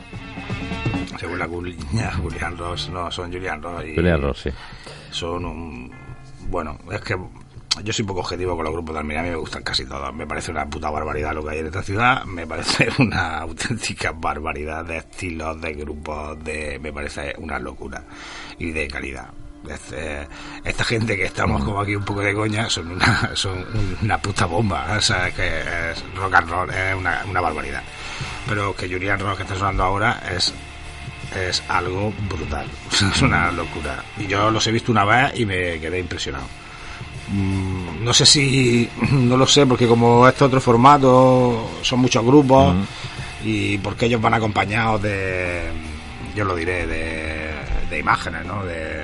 Según 1.19 1.39
la 1.39 1.49
cuña, 1.49 2.13
Julian 2.23 2.59
Ross, 2.59 2.91
no, 2.91 3.11
son 3.11 3.33
Julian 3.33 3.63
Ross. 3.63 3.87
Y 3.87 3.95
Julian 3.95 4.21
Ross, 4.21 4.41
sí. 4.43 4.51
Son 5.11 5.47
un. 5.47 5.91
Bueno, 6.51 6.77
es 6.93 7.01
que 7.01 7.17
yo 7.83 7.93
soy 7.95 8.05
poco 8.05 8.21
objetivo 8.21 8.55
con 8.55 8.65
los 8.65 8.75
grupos 8.75 8.97
de 8.97 8.99
Almería, 8.99 9.23
a 9.23 9.25
mí 9.25 9.31
me 9.31 9.37
gustan 9.37 9.63
casi 9.63 9.87
todos. 9.87 10.13
Me 10.15 10.27
parece 10.27 10.51
una 10.51 10.69
puta 10.69 10.91
barbaridad 10.91 11.33
lo 11.33 11.43
que 11.43 11.53
hay 11.53 11.59
en 11.61 11.67
esta 11.67 11.83
ciudad, 11.83 12.27
me 12.27 12.47
parece 12.47 12.91
una 12.99 13.39
auténtica 13.39 14.13
barbaridad 14.13 14.85
de 14.85 14.99
estilos, 14.99 15.59
de 15.59 15.73
grupos, 15.73 16.45
de 16.45 16.79
me 16.83 16.93
parece 16.93 17.35
una 17.39 17.59
locura 17.59 18.05
y 18.59 18.73
de 18.73 18.89
calidad. 18.89 19.31
Es, 19.69 19.93
eh, 19.93 20.27
esta 20.65 20.85
gente 20.85 21.17
que 21.17 21.25
estamos 21.25 21.63
como 21.63 21.81
aquí 21.81 21.95
un 21.95 22.05
poco 22.05 22.21
de 22.21 22.35
coña 22.35 22.69
son 22.71 22.93
una, 22.93 23.31
son 23.35 23.65
una 24.03 24.19
puta 24.19 24.47
bomba, 24.47 24.87
o 24.97 25.01
sea, 25.01 25.29
es 25.29 25.35
que 25.35 25.47
es 25.93 26.05
rock 26.17 26.35
and 26.35 26.49
roll, 26.51 26.71
es 26.71 26.95
una, 26.95 27.23
una 27.29 27.41
barbaridad. 27.41 27.83
Pero 28.49 28.75
que 28.75 28.89
Julian 28.89 29.19
Ross 29.21 29.37
que 29.37 29.43
está 29.43 29.55
sonando 29.55 29.85
ahora 29.85 30.23
es 30.35 30.53
es 31.37 31.63
algo 31.69 32.13
brutal, 32.29 32.67
es 32.93 33.23
una 33.23 33.53
locura. 33.53 34.03
Y 34.19 34.27
yo 34.27 34.51
los 34.51 34.67
he 34.67 34.73
visto 34.73 34.91
una 34.93 35.05
vez 35.05 35.39
y 35.39 35.47
me 35.47 35.79
quedé 35.79 35.99
impresionado. 36.01 36.47
Mm, 37.29 38.03
No 38.05 38.13
sé 38.15 38.27
si, 38.27 38.89
no 39.13 39.37
lo 39.37 39.47
sé, 39.47 39.67
porque 39.67 39.87
como 39.87 40.27
este 40.27 40.45
otro 40.45 40.61
formato, 40.61 41.71
son 41.83 42.01
muchos 42.01 42.25
grupos 42.25 42.75
y 43.45 43.79
porque 43.79 44.07
ellos 44.07 44.21
van 44.21 44.35
acompañados 44.35 45.03
de, 45.03 45.71
yo 46.35 46.45
lo 46.45 46.55
diré, 46.57 46.87
de, 46.87 47.51
de 47.89 47.99
imágenes, 47.99 48.45
¿no? 48.45 48.65
De, 48.65 49.00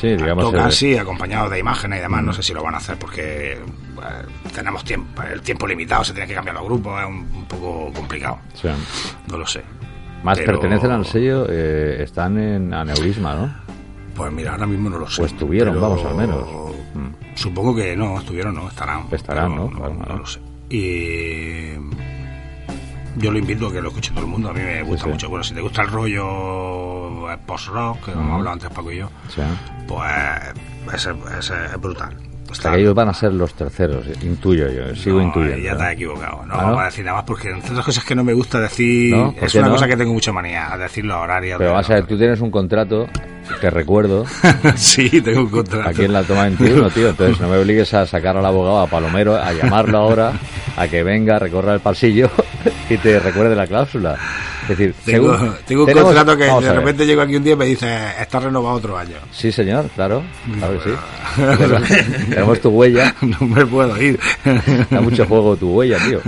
Sí, 0.00 0.08
digamos. 0.16 0.44
tocan 0.44 0.62
eh, 0.64 0.68
así, 0.68 0.96
acompañados 0.96 1.50
de 1.50 1.58
imágenes 1.58 1.98
y 1.98 2.02
demás. 2.02 2.22
No 2.24 2.32
sé 2.32 2.42
si 2.42 2.54
lo 2.54 2.62
van 2.62 2.74
a 2.74 2.78
hacer 2.78 2.96
porque 2.98 3.52
eh, 3.52 3.58
tenemos 4.54 4.82
tiempo, 4.84 5.22
el 5.22 5.42
tiempo 5.42 5.66
limitado, 5.66 6.04
se 6.04 6.12
tiene 6.12 6.26
que 6.26 6.34
cambiar 6.34 6.56
los 6.56 6.64
grupos, 6.64 7.00
es 7.02 7.06
un, 7.06 7.16
un 7.34 7.44
poco 7.46 7.92
complicado. 7.92 8.38
sí. 8.54 8.68
No 9.30 9.36
lo 9.36 9.46
sé. 9.46 9.62
Más 10.22 10.38
Pero- 10.38 10.52
pertenecen 10.52 10.90
al 10.90 11.04
sello, 11.06 11.46
eh, 11.48 12.02
están 12.02 12.38
en 12.38 12.72
aneurisma, 12.74 13.34
¿no? 13.34 13.54
Pues 14.14 14.30
mira, 14.32 14.52
ahora 14.52 14.66
mismo 14.66 14.90
no 14.90 14.98
lo 14.98 15.08
sé. 15.08 15.22
O 15.22 15.26
estuvieron, 15.26 15.74
pero 15.74 15.88
vamos, 15.88 16.04
al 16.04 16.14
menos. 16.14 16.46
Supongo 17.34 17.74
que 17.74 17.96
no, 17.96 18.18
estuvieron, 18.18 18.54
no, 18.54 18.68
estarán. 18.68 19.04
Estarán, 19.10 19.54
¿no? 19.56 19.68
Claro, 19.70 19.94
No, 19.94 20.00
claro. 20.04 20.18
lo 20.18 20.26
sé. 20.26 20.40
Y 20.68 21.72
yo 23.16 23.30
lo 23.32 23.38
invito 23.38 23.68
a 23.68 23.72
que 23.72 23.80
lo 23.80 23.88
escuche 23.88 24.10
todo 24.10 24.20
el 24.22 24.26
mundo. 24.30 24.50
A 24.50 24.52
mí 24.52 24.60
me 24.60 24.82
gusta 24.82 25.04
sí. 25.04 25.10
mucho. 25.10 25.28
Bueno, 25.28 25.44
si 25.44 25.54
te 25.54 25.60
gusta 25.60 25.82
el 25.82 25.88
rollo 25.88 27.30
eh, 27.32 27.38
post-rock, 27.46 28.04
que 28.06 28.10
hemos 28.12 28.32
hablado 28.32 28.50
antes 28.52 28.70
Paco 28.70 28.92
y 28.92 28.98
yo, 28.98 29.10
Sí. 29.28 29.42
pues 29.86 30.04
ese, 30.94 31.10
ese 31.38 31.54
es 31.66 31.80
brutal. 31.80 32.16
Que 32.62 32.80
ellos 32.80 32.96
van 32.96 33.08
a 33.08 33.14
ser 33.14 33.32
los 33.32 33.54
terceros, 33.54 34.04
intuyo 34.24 34.68
yo, 34.68 34.92
sigo 34.96 35.18
No, 35.18 35.26
intuyendo. 35.26 35.58
Ya 35.58 35.76
te 35.76 35.82
has 35.84 35.92
equivocado. 35.92 36.44
No 36.46 36.54
¿Ah, 36.54 36.56
no? 36.56 36.62
vamos 36.64 36.80
a 36.80 36.84
decir 36.86 37.04
nada 37.04 37.18
más 37.18 37.24
porque 37.24 37.48
entre 37.48 37.70
otras 37.70 37.86
cosas 37.86 38.04
que 38.04 38.16
no 38.16 38.24
me 38.24 38.32
gusta 38.34 38.58
decir. 38.58 39.14
¿No? 39.14 39.32
¿Por 39.32 39.44
Es 39.44 39.54
una 39.54 39.70
cosa 39.70 39.86
que 39.86 39.96
tengo 39.96 40.12
mucha 40.12 40.32
manía, 40.32 40.76
decir 40.76 41.04
los 41.04 41.16
horarios. 41.16 41.58
Pero 41.58 41.74
vas 41.74 41.88
a 41.88 41.94
ver, 41.94 42.06
tú 42.08 42.18
tienes 42.18 42.40
un 42.40 42.50
contrato 42.50 43.06
que 43.60 43.70
recuerdo 43.70 44.24
sí, 44.74 45.20
tengo 45.20 45.42
un 45.42 45.48
contrato. 45.48 45.88
aquí 45.90 46.04
en 46.04 46.12
la 46.12 46.24
toma 46.24 46.42
21, 46.42 46.90
tío. 46.90 47.10
Entonces 47.10 47.40
no 47.40 47.48
me 47.48 47.56
obligues 47.56 47.94
a 47.94 48.04
sacar 48.04 48.36
al 48.36 48.44
abogado, 48.44 48.80
a 48.80 48.86
Palomero, 48.88 49.36
a 49.36 49.52
llamarlo 49.52 49.98
ahora, 49.98 50.32
a 50.82 50.88
que 50.88 51.02
venga, 51.02 51.38
recorra 51.38 51.74
el 51.74 51.80
pasillo 51.80 52.30
y 52.90 52.96
te 52.96 53.18
recuerde 53.20 53.54
la 53.54 53.66
cláusula. 53.66 54.16
Es 54.62 54.68
decir, 54.78 54.94
Tengo, 55.04 55.36
según- 55.36 55.54
tengo 55.66 55.82
un 55.82 55.88
tenemos- 55.88 56.14
contrato 56.14 56.36
que 56.36 56.44
de 56.44 56.72
repente 56.74 57.06
llego 57.06 57.22
aquí 57.22 57.36
un 57.36 57.44
día 57.44 57.52
y 57.54 57.56
me 57.56 57.64
dice, 57.66 57.98
está 58.20 58.40
renovado 58.40 58.76
otro 58.76 58.96
año. 58.96 59.16
Sí, 59.32 59.50
señor, 59.52 59.88
claro, 59.94 60.22
claro 60.58 60.78
que 60.78 60.90
sí. 60.90 60.96
Tenemos, 62.30 62.60
tu 62.60 62.70
huella, 62.70 63.14
no 63.20 63.46
me 63.46 63.66
puedo 63.66 64.00
ir. 64.00 64.18
da 64.90 65.00
mucho 65.00 65.26
juego 65.26 65.56
tu 65.56 65.70
huella, 65.74 65.98
tío. 65.98 66.20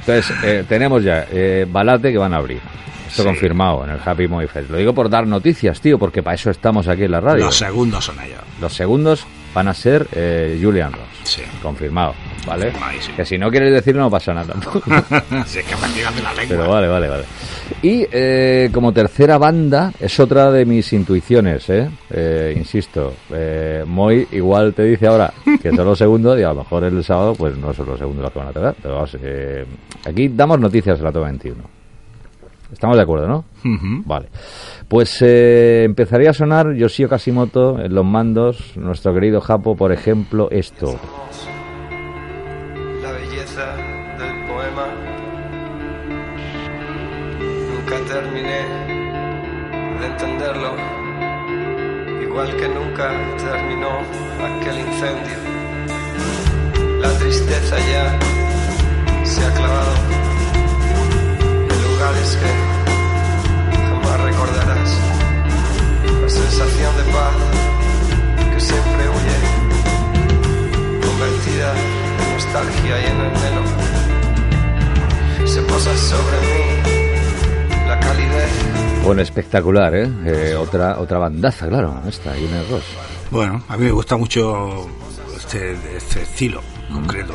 Entonces, 0.00 0.36
eh, 0.42 0.64
tenemos 0.68 1.02
ya 1.04 1.26
eh, 1.30 1.66
Balate 1.70 2.10
que 2.12 2.18
van 2.18 2.34
a 2.34 2.38
abrir. 2.38 2.60
Esto 3.08 3.22
Sí. 3.22 3.28
confirmado 3.28 3.84
en 3.84 3.90
el 3.90 4.00
Happy 4.04 4.28
Moy 4.28 4.46
Fest. 4.48 4.68
Lo 4.70 4.76
digo 4.76 4.92
por 4.94 5.08
dar 5.08 5.26
noticias, 5.26 5.80
tío, 5.80 5.98
porque 5.98 6.22
para 6.22 6.34
eso 6.34 6.50
estamos 6.50 6.88
aquí 6.88 7.04
en 7.04 7.12
la 7.12 7.20
radio. 7.20 7.46
Los 7.46 7.56
segundos 7.56 8.04
son 8.04 8.20
ellos. 8.20 8.40
Los 8.60 8.74
segundos 8.74 9.24
van 9.54 9.68
a 9.68 9.74
ser 9.74 10.06
eh, 10.12 10.58
Julian 10.62 10.92
Ross. 10.92 11.08
Sí. 11.24 11.42
Confirmado, 11.62 12.14
¿vale? 12.46 12.72
Que 13.16 13.24
si 13.24 13.36
no 13.36 13.50
quieres 13.50 13.72
decirlo 13.72 14.02
no 14.02 14.10
pasa 14.10 14.32
nada 14.32 14.54
tampoco. 14.54 14.82
si 15.46 15.58
es 15.58 15.64
que 15.64 15.74
de 15.74 16.22
la 16.22 16.32
lengua. 16.32 16.44
Pero 16.48 16.68
vale, 16.68 16.88
vale, 16.88 17.08
vale. 17.08 17.24
Y 17.82 18.06
eh, 18.10 18.70
como 18.72 18.92
tercera 18.92 19.36
banda, 19.36 19.92
es 20.00 20.18
otra 20.20 20.50
de 20.50 20.64
mis 20.64 20.92
intuiciones, 20.92 21.68
¿eh? 21.68 21.88
Eh, 22.10 22.54
insisto, 22.56 23.14
eh, 23.30 23.84
Moy 23.86 24.26
igual 24.32 24.72
te 24.74 24.84
dice 24.84 25.06
ahora 25.06 25.32
que 25.62 25.70
son 25.70 25.84
los 25.84 25.98
segundos 25.98 26.38
y 26.38 26.42
a 26.42 26.48
lo 26.48 26.56
mejor 26.56 26.84
el 26.84 27.04
sábado 27.04 27.34
pues 27.34 27.56
no 27.56 27.74
son 27.74 27.86
los 27.86 27.98
segundos 27.98 28.22
los 28.22 28.32
que 28.32 28.38
van 28.38 28.48
a 28.48 28.52
tocar. 28.52 28.74
Pero 28.80 28.94
vamos, 28.94 29.16
eh, 29.22 29.66
aquí 30.06 30.28
damos 30.28 30.58
noticias 30.58 30.98
de 30.98 31.04
la 31.04 31.12
toma 31.12 31.26
21. 31.26 31.77
Estamos 32.72 32.96
de 32.96 33.02
acuerdo, 33.02 33.26
¿no? 33.26 33.44
Ujú. 33.64 34.02
Vale. 34.04 34.28
Pues 34.88 35.18
eh, 35.22 35.84
empezaría 35.84 36.30
a 36.30 36.34
sonar 36.34 36.74
Yoshio 36.74 37.08
Kashimoto 37.08 37.78
en 37.80 37.94
los 37.94 38.04
mandos, 38.04 38.76
nuestro 38.76 39.14
querido 39.14 39.40
Japo, 39.40 39.74
por 39.76 39.92
ejemplo, 39.92 40.48
esto. 40.50 40.98
la 43.02 43.12
belleza 43.12 43.74
del 44.18 44.46
poema. 44.46 44.86
Nunca 47.74 47.96
terminé 48.12 48.60
de 50.00 50.06
entenderlo, 50.06 50.72
igual 52.22 52.54
que 52.56 52.68
nunca 52.68 53.10
terminó 53.38 54.00
aquel 54.44 54.78
incendio. 54.80 55.38
La 57.00 57.10
tristeza 57.18 57.76
ya 57.78 59.24
se 59.24 59.44
ha 59.44 59.54
clavado 59.54 60.27
lugares 62.08 62.36
que 62.36 62.46
jamás 63.76 64.20
recordarás. 64.20 64.90
La 66.22 66.28
sensación 66.28 66.96
de 66.96 67.02
paz 67.12 67.34
que 68.52 68.60
siempre 68.60 69.08
huye 69.08 69.38
convertida 71.06 71.74
en 72.18 72.34
nostalgia 72.34 73.00
y 73.00 73.04
en 73.06 73.20
anhelo. 73.20 73.62
Se 75.46 75.62
posa 75.62 75.96
sobre 75.96 76.40
mí 76.40 76.60
la 77.86 77.98
calidez 78.00 78.50
Bueno, 79.04 79.22
espectacular, 79.22 79.94
¿eh? 79.94 80.10
Eh, 80.26 80.54
otra, 80.56 80.98
otra 80.98 81.18
bandaza, 81.18 81.68
claro, 81.68 82.02
esta, 82.06 82.32
Julian 82.32 82.64
Ross. 82.70 82.84
Bueno, 83.30 83.62
a 83.68 83.76
mí 83.76 83.86
me 83.86 83.92
gusta 83.92 84.16
mucho 84.16 84.88
este, 85.36 85.72
este 85.96 86.22
estilo 86.22 86.60
concreto. 86.92 87.34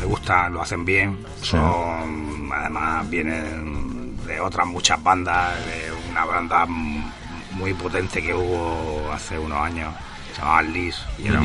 Me 0.00 0.04
gusta, 0.06 0.48
lo 0.48 0.62
hacen 0.62 0.84
bien. 0.84 1.18
Son, 1.42 2.50
además, 2.52 3.08
vienen 3.10 4.16
de 4.26 4.40
otras 4.40 4.66
muchas 4.66 5.02
bandas, 5.02 5.54
de 5.66 5.90
una 6.10 6.24
banda 6.24 6.66
muy 6.66 7.74
potente 7.74 8.22
que 8.22 8.34
hubo 8.34 9.10
hace 9.12 9.38
unos 9.38 9.58
años, 9.60 9.92
se 10.34 10.40
llamaba 10.40 10.62
Liz, 10.62 10.96
y 11.18 11.28
era 11.28 11.40
un- 11.40 11.44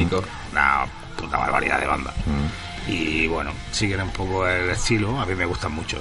una 0.51 0.85
puta 1.17 1.37
barbaridad 1.37 1.79
de 1.79 1.87
banda. 1.87 2.13
Y 2.87 3.27
bueno, 3.27 3.51
siguen 3.71 4.01
un 4.01 4.09
poco 4.11 4.45
el 4.47 4.69
estilo, 4.69 5.19
a 5.19 5.25
mí 5.25 5.33
me 5.35 5.45
gustan 5.45 5.71
mucho. 5.71 5.97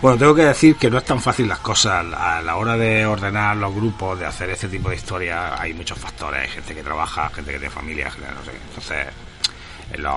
Bueno, 0.00 0.16
tengo 0.18 0.34
que 0.34 0.44
decir 0.44 0.76
que 0.76 0.90
no 0.90 0.98
es 0.98 1.04
tan 1.04 1.20
fácil 1.20 1.48
las 1.48 1.58
cosas. 1.58 2.04
A 2.14 2.40
la 2.42 2.56
hora 2.56 2.76
de 2.76 3.04
ordenar 3.06 3.56
los 3.56 3.74
grupos, 3.74 4.18
de 4.18 4.26
hacer 4.26 4.50
este 4.50 4.68
tipo 4.68 4.88
de 4.90 4.96
historias, 4.96 5.58
hay 5.58 5.72
muchos 5.74 5.98
factores. 5.98 6.42
Hay 6.42 6.48
gente 6.48 6.74
que 6.74 6.82
trabaja, 6.82 7.28
gente 7.30 7.50
que 7.52 7.58
tiene 7.58 7.74
familia, 7.74 8.10
gente 8.10 8.28
que 8.28 8.34
no 8.34 8.44
sé. 8.44 8.50
qué. 8.52 8.58
Entonces, 8.68 9.06
en 9.06 9.35
los, 9.98 10.14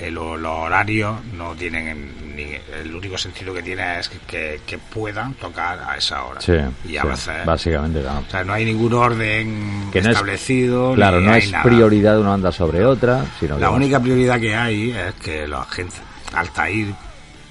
en 0.00 0.14
los- 0.14 0.38
los 0.40 0.52
horarios 0.58 1.24
no 1.34 1.54
tienen 1.54 2.34
ni. 2.36 2.56
El 2.80 2.94
único 2.94 3.18
sentido 3.18 3.52
que 3.54 3.62
tiene 3.62 3.98
es 3.98 4.08
que, 4.08 4.18
que- 4.20 4.60
que 4.66 4.78
puedan 4.78 5.34
tocar 5.34 5.78
a 5.88 5.96
esa 5.96 6.24
hora. 6.24 6.40
Sí, 6.40 6.52
y 6.86 6.96
a 6.96 7.02
sí, 7.02 7.08
veces. 7.08 7.44
básicamente, 7.46 8.00
claro. 8.00 8.22
O 8.26 8.30
sea, 8.30 8.44
no 8.44 8.52
hay 8.52 8.64
ningún 8.64 8.92
orden 8.92 9.88
Que 9.92 10.00
no 10.00 10.08
es- 10.10 10.12
establecido. 10.14 10.94
Claro, 10.94 11.20
no 11.20 11.32
hay 11.32 11.42
es 11.42 11.50
nada. 11.52 11.64
prioridad 11.64 12.14
de 12.14 12.20
una 12.20 12.30
banda 12.30 12.52
sobre 12.52 12.84
otra, 12.84 13.24
sino 13.40 13.56
que... 13.56 13.60
La 13.62 13.70
única 13.70 13.98
prioridad 14.00 14.38
que 14.38 14.54
hay 14.54 14.90
es 14.92 15.14
que 15.14 15.46
la 15.48 15.64
gente, 15.64 15.96
Altair, 16.34 16.94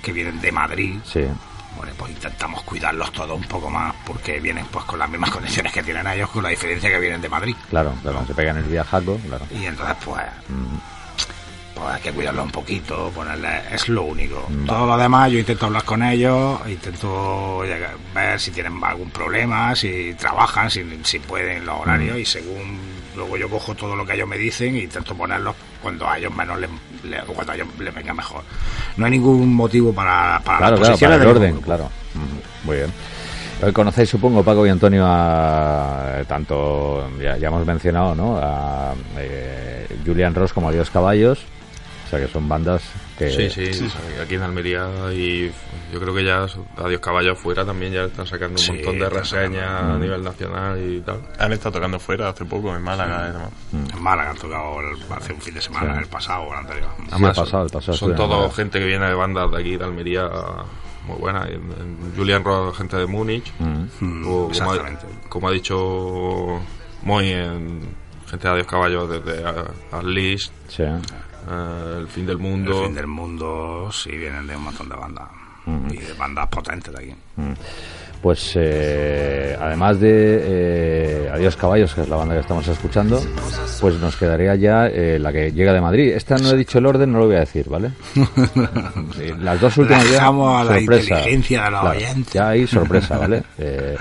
que 0.02 0.12
vienen 0.14 0.40
de 0.40 0.52
Madrid, 0.52 0.96
Sí, 1.04 1.24
bueno, 1.76 1.92
pues 1.98 2.12
intentamos 2.12 2.62
cuidarlos 2.64 3.12
todos 3.12 3.38
un 3.38 3.44
poco 3.48 3.70
más 3.70 3.94
porque 4.06 4.40
vienen 4.40 4.66
pues 4.72 4.86
con 4.86 4.98
las 5.00 5.10
mismas 5.10 5.32
condiciones 5.32 5.74
que 5.74 5.84
tienen 5.84 6.08
ellos, 6.08 6.30
con 6.30 6.44
la 6.44 6.50
diferencia 6.50 6.90
que 6.90 7.00
vienen 7.00 7.20
de 7.22 7.28
Madrid. 7.28 7.56
claro, 7.70 7.94
claro, 8.02 8.24
se 8.26 8.34
pegan 8.34 8.56
el 8.58 8.64
viajaco, 8.64 9.20
claro. 9.28 9.46
Y 9.52 9.66
entonces 9.66 9.96
pues, 10.06 10.22
pues 11.76 11.88
hay 11.94 12.02
que 12.02 12.12
cuidarlos 12.14 12.46
un 12.46 12.52
poquito, 12.52 13.12
ponerle, 13.14 13.50
es 13.72 13.88
lo 13.90 14.04
único. 14.04 14.48
Todo 14.66 14.88
lo 14.88 14.98
demás 14.98 15.30
yo 15.32 15.40
intento 15.40 15.66
hablar 15.66 15.84
con 15.84 16.02
ellos, 16.02 16.60
intento 16.68 17.60
ver 18.14 18.40
si 18.40 18.52
tienen 18.52 18.82
algún 18.84 19.10
problema, 19.12 19.76
si 19.76 20.14
trabajan, 20.18 20.72
si, 20.72 20.84
si 21.04 21.20
pueden 21.20 21.66
los 21.66 21.82
horarios 21.82 22.18
y 22.18 22.26
según 22.26 22.80
luego 23.16 23.38
yo 23.38 23.50
cojo 23.50 23.76
todo 23.76 23.96
lo 23.96 24.06
que 24.06 24.14
ellos 24.14 24.28
me 24.28 24.38
dicen 24.38 24.76
e 24.76 24.84
intento 24.84 25.16
ponerlos 25.16 25.56
cuando 25.82 26.08
a 26.10 26.18
ellos 26.18 26.34
menos 26.34 26.58
les, 26.60 26.70
cuando 27.26 27.52
a 27.52 27.56
ellos 27.56 27.68
les 27.80 27.94
venga 27.94 28.14
mejor. 28.14 28.42
No 28.98 29.06
hay 29.06 29.12
ningún 29.12 29.54
motivo 29.54 29.94
para, 29.94 30.42
para 30.46 30.58
Claro, 30.60 30.78
las 30.78 30.98
claro, 30.98 31.00
para 31.00 31.16
el 31.24 31.28
orden, 31.30 31.52
grupo. 31.52 31.66
claro. 31.66 31.84
Ujú, 31.84 32.42
Muy 32.68 32.76
bien. 32.78 32.94
Hoy 33.62 33.72
conocéis, 33.72 34.10
supongo, 34.10 34.44
Paco 34.44 34.66
y 34.66 34.70
Antonio, 34.70 35.06
a, 35.08 36.18
eh, 36.20 36.26
tanto, 36.28 37.10
ya, 37.22 37.38
ya 37.38 37.48
hemos 37.48 37.66
mencionado, 37.66 38.14
¿no? 38.14 38.38
A 38.38 38.94
eh, 39.18 39.88
Julian 40.06 40.36
Ross 40.36 40.52
como 40.52 40.68
a 40.70 40.72
Dios 40.74 40.90
Caballos. 40.90 41.46
O 42.06 42.08
sea, 42.08 42.20
que 42.20 42.28
son 42.28 42.48
bandas 42.48 42.84
que... 43.18 43.32
Sí, 43.50 43.50
sí, 43.72 43.88
aquí 44.22 44.36
en 44.36 44.44
Almería 44.44 44.88
y 45.12 45.52
yo 45.92 46.00
creo 46.00 46.14
que 46.14 46.24
ya 46.24 46.46
Adiós 46.78 47.00
Caballo 47.02 47.36
fuera 47.36 47.66
también 47.66 47.94
ya 47.94 48.04
están 48.04 48.28
sacando 48.28 48.54
un 48.54 48.58
Sí, 48.60 48.72
montón 48.74 49.00
de 49.00 49.10
reseñas 49.10 49.84
Mm. 49.84 49.92
a 49.92 49.98
nivel 49.98 50.24
nacional 50.24 50.80
y 50.82 51.02
tal. 51.02 51.22
Han 51.40 51.54
estado 51.54 51.74
tocando 51.74 52.00
fuera 52.00 52.30
hace 52.30 52.46
poco, 52.46 52.76
en 52.76 52.82
Málaga 52.84 53.30
y 53.30 53.34
demás. 53.34 53.50
En 53.96 54.04
Málaga 54.04 54.30
han 54.32 54.38
tocado 54.38 54.80
el- 54.82 54.98
hace 55.14 55.34
un 55.34 55.42
fin 55.42 55.54
de 55.56 55.62
semana, 55.62 55.94
Sí. 55.96 56.00
el 56.02 56.08
pasado 56.08 56.44
o 56.44 56.54
el 56.54 56.60
anterior. 56.60 56.90
Sí, 56.98 57.24
el 57.24 57.32
pasado, 57.34 57.66
el 57.66 57.72
pasado 57.72 57.98
son 57.98 58.12
Málaga. 58.12 58.52
gente 58.52 58.80
que 58.80 58.86
viene 58.86 59.06
de 59.08 59.14
bandas 59.16 59.50
de 59.52 59.58
aquí 59.60 59.76
de 59.78 59.84
Almería 59.84 60.30
muy 61.08 61.18
buena. 61.18 61.46
En- 61.48 61.72
en 61.72 62.14
Julian 62.16 62.44
Ross, 62.44 62.78
gente 62.78 62.98
de 62.98 63.06
Múnich. 63.08 63.52
Mm. 63.60 63.86
Mm, 64.00 64.28
o 64.28 64.30
como, 64.32 64.50
exactamente. 64.52 65.06
ha, 65.26 65.30
como 65.30 65.48
ha 65.48 65.52
dicho 65.52 66.62
Moy, 67.04 67.30
en 67.32 67.82
gente 68.30 68.48
de 68.48 68.54
Adiós 68.54 68.68
Caballo 68.68 69.08
desde 69.08 69.44
Atlas, 69.92 70.52
Sí. 70.68 70.84
El 71.48 72.08
fin 72.08 72.26
del 72.26 72.38
El 72.38 72.42
mundo. 72.42 72.84
fin 72.84 72.94
del 72.96 73.08
mundo, 73.08 73.90
sí, 73.92 74.12
vienen 74.12 74.48
de 74.48 74.56
un 74.56 74.64
montón 74.64 74.90
de 74.90 74.96
bandas. 74.96 75.28
Mm. 75.66 75.88
Y 75.94 75.98
de 75.98 76.14
bandas 76.14 76.48
potentes 76.48 76.94
de 76.94 77.00
aquí. 77.04 77.16
Pues 78.22 78.54
eh, 78.56 79.56
además 79.60 80.00
de 80.00 80.10
eh, 80.44 81.30
Adiós 81.32 81.56
Caballos, 81.56 81.94
que 81.94 82.02
es 82.02 82.10
la 82.10 82.16
banda 82.16 82.34
que 82.36 82.42
estamos 82.42 82.68
escuchando, 82.68 83.22
pues 83.82 83.96
nos 83.96 84.16
quedaría 84.16 84.56
ya 84.56 84.88
eh, 84.88 85.20
la 85.20 85.32
que 85.32 85.52
llega 85.52 85.74
de 85.74 85.82
Madrid. 85.82 86.14
Esta 86.16 86.38
no 86.38 86.50
he 86.50 86.58
dicho 86.58 86.80
el 86.80 86.86
orden, 86.88 87.12
no 87.12 87.20
lo 87.20 87.28
voy 87.28 87.36
a 87.36 87.40
decir, 87.42 87.68
¿vale? 87.70 87.92
Sí, 89.16 89.32
Las 89.40 89.60
dos 89.62 89.78
últimas 89.78 90.04
ya, 90.06 90.12
Dejamos 90.14 90.62
a 90.62 90.64
la 90.64 90.80
sorpresa. 90.80 91.16
inteligencia 91.20 91.64
de 91.66 91.72
los 91.72 91.80
Claro, 91.82 91.98
oyentes. 91.98 92.34
Ya 92.34 92.50
hay 92.50 92.68
sorpresa, 92.68 93.18
¿vale? 93.18 93.44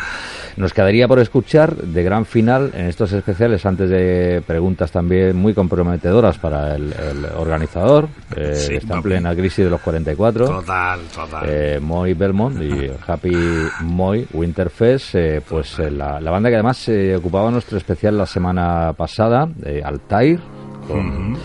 Eh, 0.56 0.60
nos 0.60 0.72
quedaría 0.72 1.06
por 1.08 1.18
escuchar 1.18 1.74
de 1.76 2.02
gran 2.02 2.24
final 2.24 2.70
en 2.74 2.86
estos 2.86 3.12
especiales, 3.12 3.64
antes 3.66 3.90
de 3.90 4.42
preguntas 4.46 4.90
también 4.90 5.36
muy 5.36 5.54
comprometedoras 5.54 6.38
para 6.38 6.74
el, 6.76 6.92
el 6.92 7.24
organizador, 7.36 8.08
eh, 8.36 8.54
Sí, 8.54 8.74
está 8.74 8.94
en 8.94 9.00
papi. 9.00 9.08
plena 9.10 9.34
crisis 9.34 9.64
de 9.64 9.70
los 9.70 9.80
44 9.80 10.46
Total, 10.46 11.00
total. 11.14 11.44
eh, 11.48 11.78
Moy 11.80 12.14
Belmont 12.14 12.60
y 12.62 12.90
Happy 13.06 13.34
Moy 13.82 14.26
Winterfest, 14.32 15.14
eh, 15.14 15.42
pues 15.48 15.78
eh, 15.78 15.90
la, 15.90 16.20
la 16.20 16.30
banda 16.30 16.48
que 16.48 16.54
además 16.56 16.76
se 16.78 17.16
ocupaba 17.16 17.50
nuestro 17.50 17.78
especial 17.78 18.16
la 18.18 18.26
semana 18.26 18.92
pasada, 18.94 19.48
eh, 19.64 19.82
Altair, 19.84 20.40
con 20.88 21.36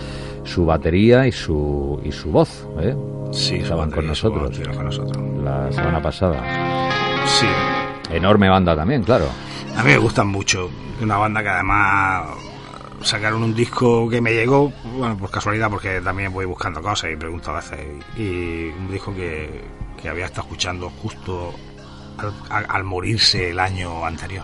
su 0.44 0.66
batería 0.66 1.28
y 1.28 1.32
su 1.32 2.00
y 2.04 2.12
su 2.12 2.32
voz, 2.32 2.68
¿eh? 2.82 2.96
sí, 3.32 3.56
estaban 3.58 3.92
con 3.92 4.08
nosotros. 4.08 4.60
con 4.76 4.86
nosotros. 4.86 5.24
la 5.44 5.72
semana 5.72 6.02
pasada. 6.02 6.42
Sí. 7.26 7.46
Enorme 8.10 8.50
banda 8.50 8.76
también, 8.76 9.04
claro. 9.04 9.30
A 9.78 9.84
mí 9.84 9.92
me 9.92 9.98
gustan 9.98 10.28
mucho. 10.28 10.70
Una 11.02 11.18
banda 11.18 11.42
que 11.44 11.50
además 11.50 12.28
sacaron 13.02 13.44
un 13.44 13.54
disco 13.56 14.10
que 14.10 14.20
me 14.20 14.34
llegó, 14.34 14.74
bueno, 14.98 15.18
por 15.18 15.32
casualidad, 15.32 15.70
porque 15.70 16.02
también 16.02 16.34
voy 16.34 16.46
buscando 16.46 16.82
cosas 16.82 17.12
y 17.12 17.16
pregunto 17.16 17.52
a 17.52 17.56
veces. 17.56 17.80
Y, 18.18 18.70
un 18.70 18.90
disco 18.92 19.14
que, 19.14 19.64
que 20.02 20.10
había 20.10 20.26
estado 20.26 20.44
escuchando 20.48 20.90
justo 21.02 21.54
al, 22.18 22.34
al- 22.50 22.66
al 22.68 22.84
morirse 22.84 23.52
el 23.52 23.60
año 23.60 24.06
anterior. 24.06 24.44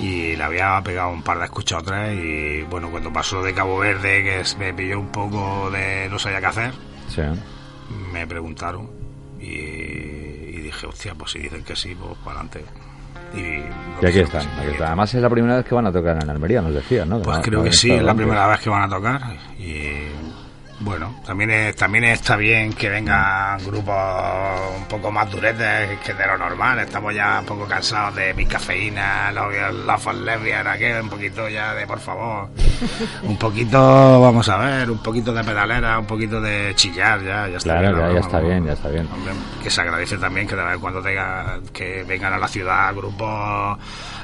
Y 0.00 0.34
le 0.36 0.42
había 0.42 0.80
pegado 0.82 1.10
un 1.10 1.22
par 1.22 1.38
de 1.38 1.44
escuchas 1.44 1.80
otras 1.82 2.12
y 2.12 2.62
bueno, 2.62 2.90
cuando 2.90 3.12
pasó 3.12 3.42
de 3.42 3.54
Cabo 3.54 3.78
Verde, 3.78 4.24
que 4.24 4.42
me 4.58 4.74
pilló 4.74 4.98
un 4.98 5.08
poco 5.08 5.70
de 5.70 6.08
no 6.10 6.18
sabía 6.18 6.40
qué 6.40 6.46
hacer, 6.46 6.72
Sí. 7.08 7.22
me 8.12 8.26
preguntaron 8.26 8.90
y 9.40 10.13
dije, 10.74 10.86
hostia, 10.86 11.14
pues 11.14 11.30
si 11.32 11.38
dicen 11.40 11.64
que 11.64 11.74
sí, 11.76 11.94
pues 11.94 12.16
para 12.24 12.40
adelante. 12.40 12.64
Y, 13.34 14.04
Y 14.04 14.06
aquí 14.06 14.20
están, 14.20 14.42
aquí 14.58 14.68
están. 14.72 14.86
Además 14.88 15.14
es 15.14 15.22
la 15.22 15.30
primera 15.30 15.56
vez 15.56 15.64
que 15.64 15.74
van 15.74 15.86
a 15.86 15.92
tocar 15.92 16.22
en 16.22 16.30
Almería, 16.30 16.60
nos 16.62 16.74
decías, 16.74 17.06
¿no? 17.06 17.20
Pues 17.22 17.36
no- 17.38 17.42
creo 17.42 17.58
no 17.60 17.64
que 17.64 17.72
sí, 17.72 17.90
es 17.90 18.02
la 18.02 18.14
primera 18.14 18.46
vez 18.46 18.60
que 18.60 18.70
van 18.70 18.82
a 18.82 18.88
tocar 18.88 19.20
y 19.58 19.96
bueno, 20.84 21.14
también 21.26 21.50
es- 21.50 21.76
también 21.76 22.04
está 22.04 22.36
bien 22.36 22.72
que 22.72 22.88
vengan 22.88 23.58
grupos 23.64 23.94
un 24.76 24.84
poco 24.84 25.10
más 25.10 25.30
duretes 25.30 25.98
que 26.04 26.12
de 26.14 26.26
lo 26.26 26.36
normal. 26.38 26.78
Estamos 26.80 27.14
ya 27.14 27.40
un 27.40 27.46
poco 27.46 27.66
cansados 27.66 28.14
de 28.16 28.34
mi 28.34 28.44
cafeína, 28.46 29.32
los 29.32 30.14
Lesbian, 30.16 30.66
aquel, 30.66 31.02
un 31.02 31.08
poquito 31.08 31.48
ya 31.48 31.74
de 31.74 31.86
por 31.86 31.98
favor. 32.00 32.48
Un 33.22 33.36
poquito, 33.38 34.20
vamos 34.20 34.48
a 34.48 34.58
ver, 34.58 34.90
un 34.90 34.98
poquito 35.02 35.32
de 35.32 35.42
pedalera, 35.42 35.98
un 35.98 36.06
poquito 36.06 36.40
de 36.40 36.72
chillar, 36.74 37.20
ya, 37.22 37.48
ya 37.48 37.56
está 37.56 37.78
Claro, 37.78 37.88
bien. 37.88 37.98
ya- 37.98 38.06
¿no? 38.08 38.14
ya 38.14 38.20
está 38.20 38.40
bien, 38.40 38.66
ya 38.66 38.72
está 38.72 38.88
bien. 38.90 39.08
Hombre, 39.12 39.32
que 39.62 39.70
se 39.70 39.80
agradece 39.80 40.18
también 40.18 40.46
que 40.46 40.54
de 40.54 40.62
vez 40.64 40.74
en 40.74 40.80
cuando 40.80 41.00
tenga, 41.02 41.58
que 41.72 42.04
vengan 42.06 42.32
a 42.34 42.38
la 42.38 42.48
ciudad 42.48 42.94
grupos 42.94 43.78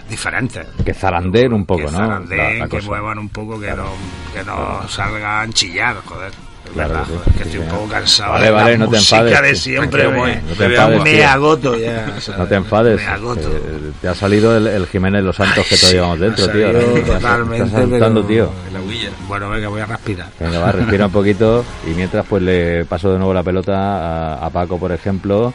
diferentes. 0.09 0.66
Que 0.85 0.92
zarandeen 0.94 1.53
un 1.53 1.64
poco, 1.64 1.87
que 1.87 1.92
¿no? 1.92 1.99
zarandeen, 1.99 2.59
La- 2.59 2.64
la 2.66 2.68
que 2.68 2.83
muevan 2.83 3.18
un 3.18 3.29
poco, 3.31 3.59
que 3.61 3.70
no, 3.73 3.87
que 4.35 4.44
no 4.44 4.87
salgan 4.88 5.53
chillar, 5.53 5.96
joder. 6.05 6.33
Claro 6.72 6.94
verdad, 6.94 7.04
que 7.06 7.12
sí, 7.12 7.30
que 7.38 7.44
sí, 7.44 7.48
estoy 7.50 7.61
un 7.61 7.68
poco 7.68 7.88
cansado 7.88 8.33
Vale, 8.33 8.44
de 8.46 8.50
vale, 8.52 8.70
la 8.72 8.78
no 8.78 8.90
te 8.90 8.96
enfades, 8.96 9.42
de 9.42 9.54
siempre. 9.56 10.04
No 10.11 10.54
te 10.56 10.64
enfades, 10.64 11.02
me 11.02 11.24
agoto 11.24 11.76
ya. 11.76 12.06
¿sabes? 12.20 12.38
No 12.38 12.46
te 12.46 12.54
enfades. 12.54 12.96
Me 13.00 13.06
agoto. 13.06 13.40
eh, 13.48 13.92
te 14.00 14.09
ha 14.09 14.14
salido 14.14 14.56
el, 14.56 14.66
el 14.66 14.87
Jiménez 14.87 15.22
Los 15.24 15.37
Santos 15.37 15.64
que 15.64 15.76
te 15.76 15.87
sí, 15.87 15.92
llevamos 15.94 16.20
dentro, 16.20 16.48
tío. 16.48 16.70
totalmente, 16.72 17.64
Estás 17.66 17.90
saltando, 17.90 18.24
tío. 18.24 18.50
La. 18.72 18.80
Bueno, 19.28 19.50
venga, 19.50 19.68
voy 19.68 19.80
a 19.80 19.87
respirar. 19.87 20.28
Venga, 20.38 20.59
va, 20.59 20.72
respira 20.72 21.06
un 21.06 21.12
poquito 21.12 21.64
y 21.87 21.90
mientras 21.94 22.26
pues 22.26 22.42
le 22.42 22.85
paso 22.85 23.12
de 23.12 23.18
nuevo 23.18 23.33
la 23.35 23.42
pelota 23.42 24.35
a, 24.35 24.46
a 24.46 24.50
Paco, 24.50 24.78
por 24.78 24.92
ejemplo. 24.92 25.52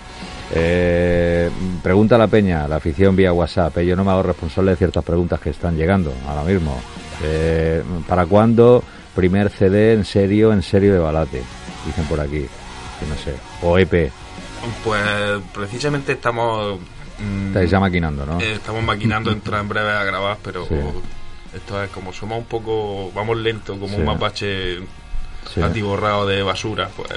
Eh, 0.54 1.50
pregunta 1.82 2.16
a 2.16 2.18
la 2.18 2.28
peña, 2.28 2.68
la 2.68 2.76
afición 2.78 3.16
vía 3.16 3.34
WhatsApp. 3.34 3.78
eh, 3.80 3.86
yo 3.86 3.96
no 3.96 4.04
me 4.04 4.12
hago 4.12 4.24
responsable 4.24 4.72
de 4.72 4.78
ciertas 4.78 5.04
preguntas 5.04 5.40
que 5.40 5.50
están 5.50 5.76
llegando 5.76 6.14
ahora 6.28 6.44
mismo. 6.44 6.80
Eh, 7.24 7.82
¿Para 8.08 8.26
cuándo 8.26 8.84
primer 9.16 9.50
CD 9.50 9.94
en 9.94 10.06
serio, 10.06 10.52
en 10.54 10.62
serio 10.62 10.94
de 10.94 11.00
Balate? 11.00 11.42
Dicen 11.86 12.06
por 12.06 12.20
aquí. 12.20 12.46
Que 13.00 13.06
no 13.08 13.16
sé. 13.24 13.36
O 13.62 13.78
EP. 13.80 14.12
Pues 14.84 15.02
precisamente 15.54 16.12
estamos. 16.14 16.80
mm, 17.20 17.48
Estáis 17.48 17.70
ya 17.72 17.80
maquinando, 17.80 18.26
¿no? 18.26 18.40
eh, 18.40 18.54
estamos 18.54 18.84
maquinando 18.84 19.32
entrar 19.32 19.62
en 19.62 19.70
breve 19.70 19.92
a 19.92 20.04
grabar, 20.04 20.38
pero 20.44 20.66
Sí. 20.68 20.76
esto 21.56 21.82
es 21.84 21.90
como 21.92 22.12
somos 22.14 22.40
un 22.40 22.46
poco. 22.46 23.12
Vamos 23.14 23.38
lento, 23.38 23.74
como 23.80 23.88
Sí. 23.90 23.96
un 23.96 24.06
mapache 24.06 24.78
Sí, 25.54 25.62
atiborrado 25.62 26.26
de 26.26 26.42
basura, 26.42 26.90
pues. 26.98 27.10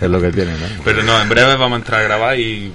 es 0.00 0.08
lo 0.10 0.20
que 0.20 0.30
tiene, 0.32 0.52
¿no? 0.52 0.66
Pero 0.84 1.02
no, 1.02 1.20
en 1.20 1.28
breve 1.28 1.56
vamos 1.56 1.72
a 1.72 1.76
entrar 1.76 2.00
a 2.00 2.04
grabar 2.04 2.38
y 2.38 2.72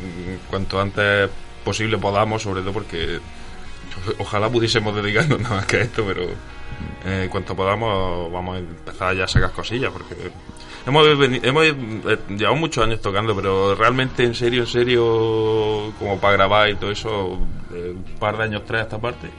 cuanto 0.50 0.82
antes 0.82 1.30
posible 1.64 1.98
podamos, 2.00 2.42
sobre 2.42 2.62
todo 2.62 2.74
porque 2.74 3.20
ojalá 4.20 4.50
pudiésemos 4.50 4.96
dedicarnos 4.96 5.40
nada 5.40 5.56
más 5.58 5.66
que 5.66 5.78
a 5.78 5.82
esto, 5.82 6.04
pero 6.06 6.24
eh, 7.06 7.28
cuanto 7.32 7.56
podamos 7.56 8.32
vamos 8.32 8.56
a 8.56 8.60
empezar 8.60 9.16
ya 9.16 9.26
a 9.26 9.28
sacar 9.28 9.52
cosillas 9.52 9.92
porque 9.92 10.16
hemos, 10.86 11.06
hemos 11.44 11.66
eh, 11.66 12.18
llevado 12.30 12.56
muchos 12.56 12.84
años 12.84 13.02
tocando, 13.02 13.36
pero 13.36 13.76
realmente 13.76 14.24
en 14.24 14.34
serio, 14.36 14.62
en 14.62 14.68
serio, 14.68 15.94
como 16.00 16.20
para 16.20 16.34
grabar 16.34 16.70
y 16.70 16.76
todo 16.76 16.92
eso, 16.92 17.38
eh, 17.74 17.94
un 17.96 18.04
par 18.20 18.38
de 18.38 18.44
años, 18.46 18.64
tres 18.66 18.82
a 18.82 18.84
esta 18.84 18.98
parte. 19.00 19.30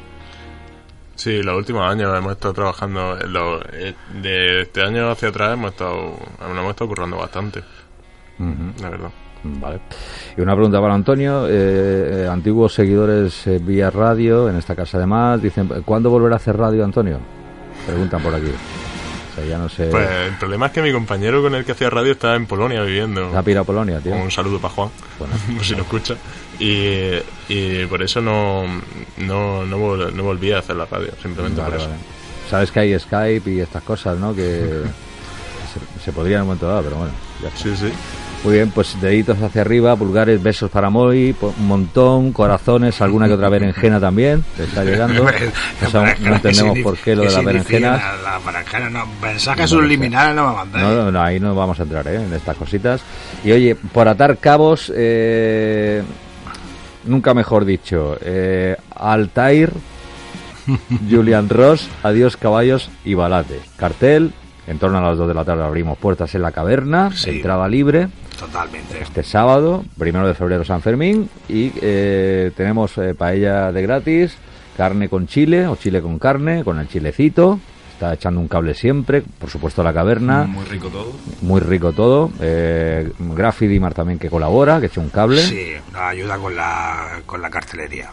Sí, 1.15 1.43
los 1.43 1.57
últimos 1.57 1.87
años 1.89 2.17
hemos 2.17 2.33
estado 2.33 2.55
trabajando, 2.55 3.19
en 3.21 3.33
lo- 3.33 3.63
eh, 3.73 3.95
de 4.21 4.63
este 4.63 4.83
año 4.83 5.11
hacia 5.11 5.29
atrás 5.29 5.53
hemos 5.53 5.71
estado, 5.73 6.17
nos 6.41 6.51
hemos 6.51 6.71
estado 6.71 6.89
currando 6.89 7.17
bastante, 7.19 7.61
Ujú. 8.39 8.83
la 8.83 8.89
verdad. 8.91 9.11
Vale. 9.45 9.81
Y 10.37 10.41
una 10.41 10.55
pregunta 10.55 10.81
para 10.81 10.95
Antonio. 10.95 11.47
eh, 11.49 11.51
eh, 12.25 12.29
antiguos 12.31 12.75
seguidores 12.75 13.47
eh, 13.47 13.59
vía 13.63 13.91
radio, 13.91 14.49
en 14.49 14.57
esta 14.57 14.75
casa 14.77 14.99
además, 14.99 15.43
dicen, 15.43 15.69
¿cuándo 15.85 16.11
volverá 16.11 16.35
a 16.35 16.37
hacer 16.37 16.57
radio, 16.57 16.85
Antonio? 16.85 17.19
Preguntan 17.87 18.23
por 18.23 18.35
aquí. 18.35 18.47
O 18.47 19.35
sea, 19.35 19.45
ya 19.47 19.59
no 19.59 19.69
sé... 19.69 19.87
Pues 19.87 20.07
el 20.29 20.37
problema 20.39 20.67
es 20.67 20.73
que 20.73 20.83
mi 20.83 20.93
compañero 20.93 21.43
con 21.43 21.55
el 21.55 21.65
que 21.65 21.73
hacía 21.73 21.89
radio 21.91 22.13
está 22.13 22.35
en 22.37 22.47
Polonia 22.47 22.83
viviendo. 22.83 23.31
¿Se 23.31 23.37
ha 23.37 23.43
pirado 23.43 23.63
a 23.63 23.67
Polonia, 23.67 23.99
tío? 23.99 24.15
Un 24.15 24.31
saludo 24.31 24.59
para 24.61 24.75
Juan, 24.75 24.91
Bueno. 25.19 25.35
por 25.57 25.65
si 25.65 25.75
lo 25.75 25.83
escucha. 25.83 26.15
Y, 26.61 27.09
y 27.49 27.87
por 27.87 28.03
eso 28.03 28.21
no, 28.21 28.65
no, 29.19 29.65
no, 29.67 29.79
vol- 29.79 30.13
no 30.13 30.23
volví 30.23 30.53
a 30.53 30.59
hacer 30.59 30.77
la 30.77 30.85
radio, 30.85 31.11
simplemente 31.21 31.61
Vale, 31.61 31.73
por 31.73 31.81
eso. 31.81 31.89
vale. 31.91 32.03
Sabes 32.51 32.71
que 32.71 32.81
hay 32.81 32.99
Skype 32.99 33.51
y 33.51 33.61
estas 33.61 33.83
cosas, 33.83 34.19
¿no? 34.19 34.35
Que 34.35 34.43
se, 35.99 36.05
se 36.05 36.13
podría 36.13 36.37
en 36.37 36.43
un 36.43 36.49
momento 36.49 36.69
dado, 36.69 36.83
pero 36.83 36.97
bueno. 36.97 37.13
ya 37.43 37.49
está. 37.49 37.59
Sí, 37.61 37.75
sí. 37.75 37.93
Muy 38.45 38.55
bien, 38.55 38.71
pues 38.73 39.01
deditos 39.01 39.41
hacia 39.41 39.61
arriba, 39.61 39.95
pulgares, 39.95 40.43
besos 40.43 40.69
para 40.69 40.91
Moy, 40.91 41.33
un 41.41 41.67
montón, 41.69 42.33
corazones, 42.33 43.01
alguna 43.01 43.29
que 43.29 43.35
otra 43.35 43.49
berenjena 43.49 44.01
también, 44.01 44.45
te 44.57 44.65
está 44.65 44.83
llegando. 44.85 45.25
O 45.87 45.91
sea, 45.91 46.17
no 46.21 46.35
entendemos 46.35 46.79
por 46.81 46.97
qué 46.97 47.15
lo 47.15 47.23
de 47.23 47.31
las 47.31 47.45
berenjenas. 47.45 48.03
La 48.25 48.39
berenjena, 48.41 48.91
no, 48.91 49.07
mensajes 49.21 49.71
subliminales 49.71 50.35
no 50.35 50.49
me 50.51 50.57
mandáis. 50.57 50.85
No, 50.85 50.95
no, 51.05 51.13
no, 51.13 51.23
ahí 51.23 51.39
no 51.39 51.55
vamos 51.55 51.79
a 51.79 51.85
entrar 51.85 52.07
¿eh? 52.09 52.17
en 52.17 52.33
estas 52.33 52.57
cositas. 52.57 53.01
Y 53.45 53.53
oye, 53.53 53.77
por 53.77 54.09
atar 54.09 54.37
cabos, 54.39 54.93
eh, 54.95 56.03
nunca 57.05 57.35
mejor 57.35 57.65
dicho, 57.65 58.17
eh, 58.23 58.77
Altair, 58.97 59.73
Julian 61.11 61.49
Ross, 61.49 61.89
Adiós 62.03 62.37
Caballos 62.37 62.91
y 63.05 63.15
Balate. 63.15 63.61
Cartel, 63.77 64.33
en 64.67 64.79
torno 64.79 64.99
a 64.99 65.03
las 65.03 65.19
2 65.19 65.29
de 65.29 65.35
la 65.35 65.45
tarde 65.45 65.63
abrimos 65.65 65.97
puertas 65.99 66.35
en 66.35 66.43
la 66.43 66.53
caverna, 66.53 67.11
Sí. 67.15 67.31
entrada 67.31 67.69
libre, 67.69 68.09
Totalmente. 68.43 69.01
este 69.03 69.23
sábado, 69.23 69.85
primero 69.99 70.27
de 70.27 70.35
febrero 70.35 70.65
San 70.65 70.83
Fermín, 70.83 71.31
y 71.49 71.73
eh, 71.81 72.51
tenemos 72.57 72.99
eh, 72.99 73.15
paella 73.15 73.73
de 73.73 73.83
gratis, 73.83 74.37
carne 74.77 75.09
con 75.09 75.27
chile 75.27 75.67
o 75.69 75.77
chile 75.77 76.03
con 76.03 76.19
carne, 76.19 76.65
con 76.65 76.79
el 76.79 76.89
chilecito. 76.89 77.61
Está 77.93 78.15
echando 78.15 78.41
un 78.41 78.49
cable 78.49 78.75
siempre, 78.75 79.23
por 79.23 79.49
supuesto 79.49 79.85
la 79.85 79.93
caverna. 79.95 80.43
Muy 80.43 80.65
rico 80.65 80.89
todo. 80.89 81.13
Muy 81.41 81.61
rico 81.61 81.93
todo. 81.93 82.33
Eh, 82.41 83.13
Grafi 83.21 83.69
Dimar 83.69 83.95
también 83.95 84.19
que 84.19 84.29
colabora, 84.29 84.81
que 84.81 84.87
echa 84.87 85.01
un 85.01 85.11
cable. 85.11 85.41
Sí, 85.41 85.75
ayuda 85.95 86.37
con 86.39 86.57
la, 86.57 87.21
con 87.27 87.41
la 87.41 87.49
cartelería. 87.49 88.11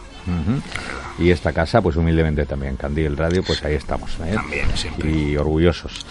Y 1.17 1.31
esta 1.31 1.53
casa, 1.53 1.81
pues 1.81 1.95
humildemente 1.95 2.45
también, 2.45 2.75
Candil 2.75 3.17
Radio, 3.17 3.41
pues 3.43 3.63
ahí 3.65 3.73
estamos. 3.73 4.11
¿eh? 4.23 4.31
También, 4.35 4.67
siempre. 4.75 5.09
Y 5.09 5.35
orgullosos. 5.35 6.05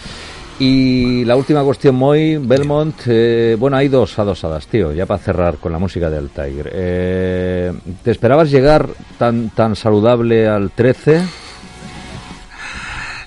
Y 0.61 1.23
la 1.23 1.37
última 1.37 1.63
cuestión, 1.63 1.95
Moy, 1.95 2.35
Belmont. 2.37 2.93
eh, 3.07 3.55
bueno, 3.57 3.77
hay 3.77 3.87
dos 3.87 4.19
adosadas, 4.19 4.67
tío, 4.67 4.91
ya 4.91 5.05
para 5.05 5.23
cerrar 5.23 5.55
con 5.57 5.71
la 5.71 5.79
música 5.79 6.09
del 6.09 6.29
Tiger. 6.29 6.69
Eh, 6.73 7.73
¿Te 8.03 8.11
esperabas 8.11 8.51
llegar 8.51 8.89
tan, 9.17 9.51
tan 9.51 9.75
saludable 9.77 10.47
al 10.47 10.71
13? 10.71 11.21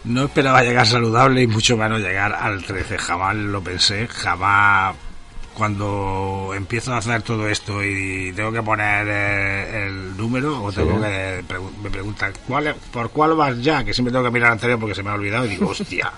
No 0.05 0.25
esperaba 0.25 0.63
llegar 0.63 0.87
saludable 0.87 1.43
y 1.43 1.47
mucho 1.47 1.77
menos 1.77 2.01
llegar 2.01 2.35
al 2.35 2.63
13. 2.65 2.99
Jamás 2.99 3.35
lo 3.37 3.63
pensé, 3.63 4.07
jamás 4.09 4.95
cuando 5.55 6.53
empiezo 6.55 6.93
a 6.93 6.99
hacer 6.99 7.23
todo 7.23 7.47
esto 7.49 7.83
y 7.85 8.33
tengo 8.35 8.51
que 8.53 8.63
poner 8.63 9.07
eh, 9.09 9.87
el 9.87 10.17
número 10.17 10.63
o 10.65 10.73
tengo 10.73 10.99
que 11.01 11.45
me 11.83 11.91
preguntan 11.91 12.33
¿cuál 12.49 12.69
es- 12.69 12.75
por 12.91 13.11
cuál 13.11 13.35
vas 13.35 13.63
ya 13.63 13.85
que 13.85 13.93
siempre 13.93 14.11
tengo 14.13 14.25
que 14.25 14.31
mirar 14.31 14.53
anterior 14.53 14.81
porque 14.81 14.95
se 14.95 15.03
me 15.03 15.11
ha 15.11 15.15
olvidado 15.15 15.45
y 15.45 15.51
digo 15.51 15.69
hostia 15.69 16.11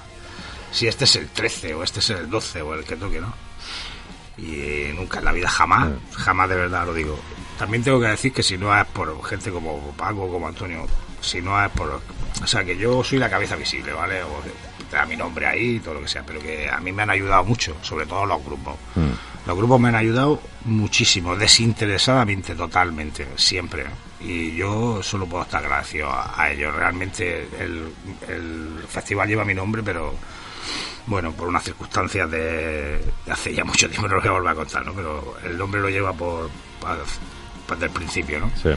si 0.74 0.88
este 0.88 1.04
es 1.04 1.14
el 1.14 1.28
13 1.28 1.74
o 1.74 1.84
este 1.84 2.00
es 2.00 2.10
el 2.10 2.28
12 2.28 2.62
o 2.62 2.74
el 2.74 2.84
que 2.84 2.96
toque 2.96 3.20
no 3.20 3.32
y 4.36 4.92
nunca 4.92 5.20
en 5.20 5.24
la 5.24 5.32
vida 5.32 5.48
jamás 5.48 5.90
jamás 6.10 6.48
de 6.48 6.56
verdad 6.56 6.84
lo 6.84 6.92
digo. 6.92 7.16
También 7.56 7.84
tengo 7.84 8.00
que 8.00 8.08
decir 8.08 8.32
que 8.32 8.42
si 8.42 8.58
no 8.58 8.76
es 8.76 8.84
por 8.86 9.24
gente 9.24 9.52
como 9.52 9.92
Paco 9.96 10.28
como 10.28 10.48
Antonio 10.48 10.86
si 11.20 11.40
no 11.40 11.64
es 11.64 11.70
por 11.70 12.02
o 12.42 12.46
sea 12.46 12.64
que 12.64 12.76
yo 12.76 13.04
soy 13.04 13.18
la 13.18 13.30
cabeza 13.30 13.54
visible 13.54 13.92
vale 13.92 14.24
o 14.24 14.42
te 14.90 14.96
da 14.96 15.06
mi 15.06 15.16
nombre 15.16 15.46
ahí 15.46 15.78
todo 15.78 15.94
lo 15.94 16.00
que 16.00 16.08
sea 16.08 16.24
pero 16.26 16.40
que 16.40 16.68
a 16.68 16.80
mí 16.80 16.90
me 16.90 17.04
han 17.04 17.10
ayudado 17.10 17.44
mucho 17.44 17.76
sobre 17.80 18.06
todo 18.06 18.26
los 18.26 18.44
grupos. 18.44 18.74
Los 19.46 19.56
grupos 19.56 19.78
me 19.78 19.90
han 19.90 19.94
ayudado 19.94 20.40
muchísimo 20.64 21.36
desinteresadamente 21.36 22.54
totalmente 22.54 23.28
siempre. 23.36 23.84
Y 24.20 24.56
yo 24.56 25.02
solo 25.02 25.26
puedo 25.26 25.44
estar 25.44 25.62
agradecido 25.62 26.08
a, 26.08 26.42
a 26.42 26.50
ellos. 26.50 26.74
Realmente 26.74 27.46
el, 27.60 27.92
el 28.26 28.84
festival 28.88 29.28
lleva 29.28 29.44
mi 29.44 29.52
nombre 29.52 29.82
pero 29.82 30.14
bueno, 31.06 31.32
por 31.32 31.48
unas 31.48 31.62
circunstancias 31.64 32.30
de, 32.30 32.98
de 33.26 33.32
hace 33.32 33.54
ya 33.54 33.64
mucho 33.64 33.88
tiempo, 33.88 34.08
no 34.08 34.14
lo 34.16 34.20
voy 34.20 34.28
a 34.28 34.32
volver 34.32 34.52
a 34.52 34.54
contar, 34.54 34.84
¿no? 34.86 34.92
Pero 34.92 35.36
el 35.44 35.56
nombre 35.58 35.80
lo 35.80 35.88
lleva 35.90 36.12
por, 36.12 36.48
desde 37.70 37.84
el 37.86 37.90
principio, 37.90 38.40
¿no? 38.40 38.50
Sí. 38.60 38.70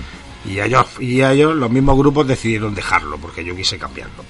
Y 0.50 0.60
ellos, 0.60 0.86
y 1.00 1.22
ellos, 1.24 1.56
los 1.56 1.70
mismos 1.70 1.98
grupos 1.98 2.28
decidieron 2.28 2.74
dejarlo, 2.76 3.18
porque 3.18 3.44
yo 3.44 3.56
quise 3.56 3.78
cambiarlo. 3.78 4.24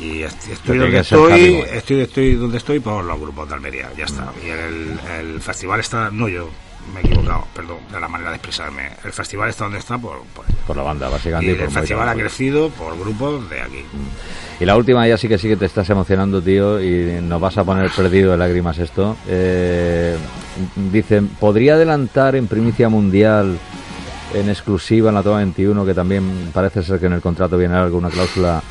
Y 0.00 0.22
est- 0.22 0.48
estoy 0.48 0.78
donde 0.78 0.98
estoy, 1.00 1.54
estoy, 1.76 2.00
estoy 2.00 2.34
donde 2.34 2.58
estoy 2.58 2.80
por 2.80 3.04
los 3.04 3.18
grupos 3.20 3.48
de 3.48 3.54
Almería, 3.54 3.90
ya 3.96 4.04
está. 4.04 4.32
Y 4.44 4.48
el, 4.48 5.00
el 5.20 5.40
festival 5.40 5.80
está, 5.80 6.10
no 6.10 6.28
yo, 6.28 6.48
me 6.94 7.00
he 7.00 7.04
equivocado, 7.06 7.46
perdón, 7.54 7.78
de 7.90 8.00
la 8.00 8.08
manera 8.08 8.30
de 8.30 8.36
expresarme. 8.36 8.90
El 9.04 9.12
festival 9.12 9.48
está 9.50 9.64
donde 9.64 9.78
está 9.80 9.98
por, 9.98 10.22
por 10.34 10.44
ellos. 10.46 10.57
Por 10.68 10.76
la 10.76 10.82
banda, 10.84 11.08
Y 11.08 11.10
básicamente. 11.12 11.52
y 11.52 11.54
por 11.56 11.64
el 11.64 11.70
festival 11.72 12.08
ha 12.10 12.14
crecido 12.14 12.68
por 12.68 12.96
grupos 12.96 13.48
de 13.50 13.60
aquí. 13.62 13.84
Y 14.60 14.64
la 14.66 14.76
última 14.76 15.08
ya 15.08 15.16
sí 15.16 15.26
que 15.28 15.38
sí 15.38 15.48
que 15.48 15.56
te 15.56 15.64
estás 15.64 15.88
emocionando, 15.90 16.42
tío, 16.42 16.80
y 16.80 17.20
nos 17.22 17.40
vas 17.40 17.56
a 17.58 17.64
poner 17.64 17.90
perdido 17.90 18.32
de 18.32 18.36
lágrimas 18.36 18.78
esto. 18.78 19.16
Eh, 19.28 20.14
dicen, 20.92 21.28
¿podría 21.40 21.74
adelantar 21.74 22.36
en 22.36 22.46
primicia 22.48 22.88
mundial, 22.88 23.56
en 24.34 24.48
exclusiva 24.50 25.08
en 25.08 25.14
la 25.14 25.22
toma 25.22 25.38
21, 25.38 25.86
que 25.86 25.94
también 25.94 26.50
parece 26.52 26.82
ser 26.82 27.00
que 27.00 27.06
en 27.06 27.14
el 27.14 27.22
contrato 27.22 27.56
viene 27.56 27.74
alguna 27.74 28.10
cláusula, 28.10 28.62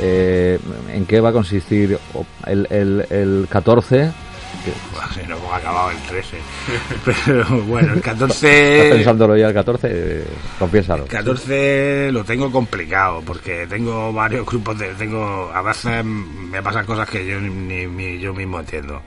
eh, 0.00 0.58
en 0.92 1.06
qué 1.06 1.20
va 1.20 1.28
a 1.28 1.32
consistir 1.32 1.98
el, 2.46 2.66
el, 2.70 3.06
el 3.10 3.46
14? 3.48 4.10
Bueno, 4.94 5.28
no 5.28 5.36
hemos 5.36 5.52
acabado 5.54 5.90
el 5.90 5.96
13. 5.98 6.38
Pero 7.04 7.44
bueno, 7.64 7.92
el 7.92 7.98
¿Estás 7.98 8.14
14. 8.14 8.88
pensándolo 8.92 9.36
ya 9.36 9.48
el 9.48 9.54
14? 9.54 9.88
Eh, 9.90 10.24
confiésalo. 10.58 11.06
14 11.06 12.10
lo 12.12 12.24
tengo 12.24 12.50
complicado 12.50 13.20
porque 13.26 13.66
tengo 13.68 14.12
varios 14.12 14.46
grupos 14.46 14.78
de 14.78 14.94
tengo 14.94 15.50
a 15.54 15.62
veces 15.62 16.04
me 16.04 16.62
pasan 16.62 16.86
cosas 16.86 17.08
que 17.08 17.26
yo 17.26 17.40
ni, 17.40 17.86
ni 17.86 18.18
yo 18.18 18.32
mismo 18.32 18.60
entiendo 18.60 19.02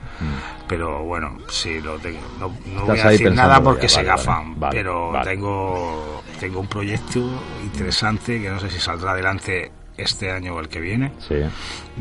pero 0.68 1.02
bueno 1.04 1.38
sí 1.48 1.80
lo 1.80 1.98
tengo 1.98 2.20
no, 2.38 2.48
no 2.66 2.86
voy 2.86 2.88
Mm. 2.88 2.92
Estás 2.98 3.04
a 3.06 3.10
decir 3.10 3.32
nada 3.32 3.56
ya, 3.58 3.62
porque 3.62 3.88
se 3.88 3.96
vale, 3.96 4.08
vale, 4.08 4.18
gafan 4.22 4.60
vale, 4.60 4.76
pero 4.76 5.10
vale. 5.12 5.30
tengo 5.30 6.22
tengo 6.40 6.60
un 6.60 6.66
proyecto 6.68 7.20
interesante 7.62 8.40
que 8.40 8.48
no 8.50 8.60
sé 8.60 8.70
si 8.70 8.78
saldrá 8.78 9.12
adelante 9.12 9.70
este 9.96 10.30
año 10.30 10.54
o 10.54 10.60
el 10.60 10.68
que 10.68 10.80
viene 10.80 11.12
Sí. 11.26 11.34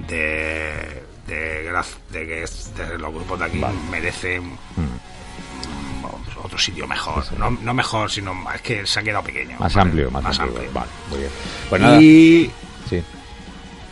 de 0.08 1.04
de, 1.28 1.72
de 2.12 2.26
que 2.28 2.46
de 2.84 2.98
los 2.98 3.14
grupos 3.14 3.40
de 3.40 3.46
aquí 3.46 3.62
merecen 3.92 4.44
mm, 4.76 6.06
otro 6.44 6.58
sitio 6.58 6.88
mejor 6.88 7.24
no, 7.38 7.52
no 7.52 7.74
mejor 7.74 8.10
sino 8.10 8.34
es 8.54 8.62
que 8.62 8.86
se 8.86 9.00
ha 9.00 9.04
quedado 9.04 9.24
pequeño 9.24 9.58
Más 9.60 9.74
¿vale? 9.74 9.90
amplio, 9.90 10.12
más, 10.12 10.26
amplio. 10.40 10.46
amplio. 10.48 10.72
Vale, 10.74 10.88
muy 11.10 11.20
bien. 11.20 11.32
Pues 11.70 11.82
nada, 11.82 12.02
y 12.02 12.52
sí. 12.90 13.04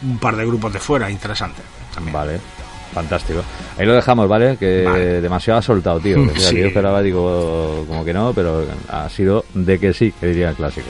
un 0.04 0.17
par 0.19 0.36
de 0.36 0.45
grupos 0.45 0.71
de 0.74 0.80
fuera 0.80 1.10
interesantes 1.10 1.63
también. 1.93 2.13
Vale, 2.13 2.39
fantástico. 2.93 3.41
Ahí 3.78 3.86
lo 3.86 3.93
dejamos, 3.93 4.28
¿vale? 4.28 4.58
Que 4.58 4.84
Vale. 4.84 5.21
demasiado 5.21 5.60
ha 5.60 5.62
soltado, 5.62 6.00
tío. 6.00 6.21
O 6.24 6.36
sea, 6.38 6.50
Sí. 6.50 6.56
que 6.56 6.62
Yo 6.62 6.67
esperaba, 6.67 7.02
digo, 7.02 7.86
como 7.88 8.04
que 8.04 8.13
no, 8.13 8.34
pero 8.34 8.65
ha 8.89 9.10
sido 9.10 9.44
de 9.56 9.80
que 9.80 9.94
sí, 9.94 10.12
que 10.20 10.28
diría 10.28 10.50
el 10.50 10.56
clásico. 10.56 10.88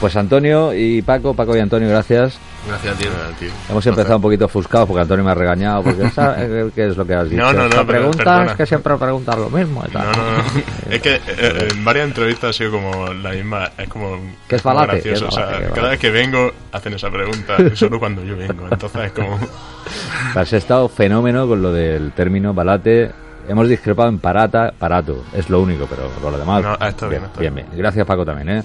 Pues 0.00 0.14
Antonio 0.16 0.72
y 0.72 1.02
Paco, 1.02 1.34
Paco 1.34 1.56
y 1.56 1.60
Antonio, 1.60 1.88
gracias. 1.88 2.38
Gracias, 2.66 2.98
tío. 2.98 3.10
Nada, 3.10 3.30
tío. 3.38 3.48
Hemos 3.68 3.86
empezado 3.86 4.16
un 4.16 4.22
poquito 4.22 4.44
ofuscados 4.46 4.86
porque 4.88 5.02
Antonio 5.02 5.24
me 5.24 5.30
ha 5.32 5.34
regañado, 5.34 5.82
porque 5.82 6.08
¿sabes 6.14 6.72
qué 6.74 6.86
es 6.88 6.96
lo 6.96 7.04
que 7.06 7.14
has 7.14 7.28
dicho? 7.28 7.42
No, 7.42 7.52
no, 7.52 7.58
no, 7.60 7.64
Esta 7.66 7.76
pero 7.78 7.86
pregunta 7.86 8.24
perdona. 8.24 8.50
es 8.52 8.56
que 8.56 8.66
siempre 8.66 8.96
preguntas 8.96 9.38
lo 9.38 9.50
mismo 9.50 9.84
y 9.88 9.90
tal. 9.92 10.04
No, 10.06 10.12
no, 10.12 10.32
no. 10.38 10.44
Es 10.90 11.02
que 11.02 11.14
eh, 11.14 11.68
en 11.72 11.84
varias 11.84 12.06
entrevistas 12.08 12.50
ha 12.50 12.52
sido 12.52 12.70
como 12.72 13.12
la 13.12 13.30
misma. 13.30 13.70
Es 13.76 13.88
como. 13.88 14.18
Que 14.48 14.56
es 14.56 14.62
balate, 14.62 14.92
gracioso, 15.00 15.24
que 15.24 15.28
es 15.28 15.32
o 15.32 15.36
sea, 15.36 15.44
balate, 15.46 15.58
que 15.58 15.64
es 15.66 15.70
cada 15.74 15.82
balate. 15.88 15.90
vez 15.90 16.00
que 16.00 16.10
vengo 16.10 16.52
hacen 16.72 16.92
esa 16.94 17.10
pregunta, 17.10 17.56
solo 17.74 17.98
cuando 17.98 18.24
yo 18.24 18.36
vengo. 18.36 18.68
Entonces 18.70 19.02
es 19.04 19.12
como. 19.12 19.38
Has 20.34 20.52
estado 20.52 20.88
fenómeno 20.88 21.46
con 21.46 21.62
lo 21.62 21.72
del 21.72 22.12
término 22.12 22.54
balate. 22.54 23.10
Hemos 23.48 23.68
discrepado 23.68 24.08
en 24.08 24.18
parata, 24.18 24.72
parato. 24.78 25.24
Es 25.34 25.48
lo 25.50 25.60
único, 25.60 25.86
pero 25.86 26.08
por 26.22 26.32
lo 26.32 26.38
demás. 26.38 26.62
No, 26.62 26.76
ah, 26.80 26.88
está 26.88 27.06
bien, 27.08 27.24
está 27.24 27.40
bien, 27.40 27.54
bien. 27.54 27.66
bien. 27.68 27.78
Gracias, 27.78 28.06
Paco, 28.06 28.24
también, 28.24 28.48
¿eh? 28.58 28.62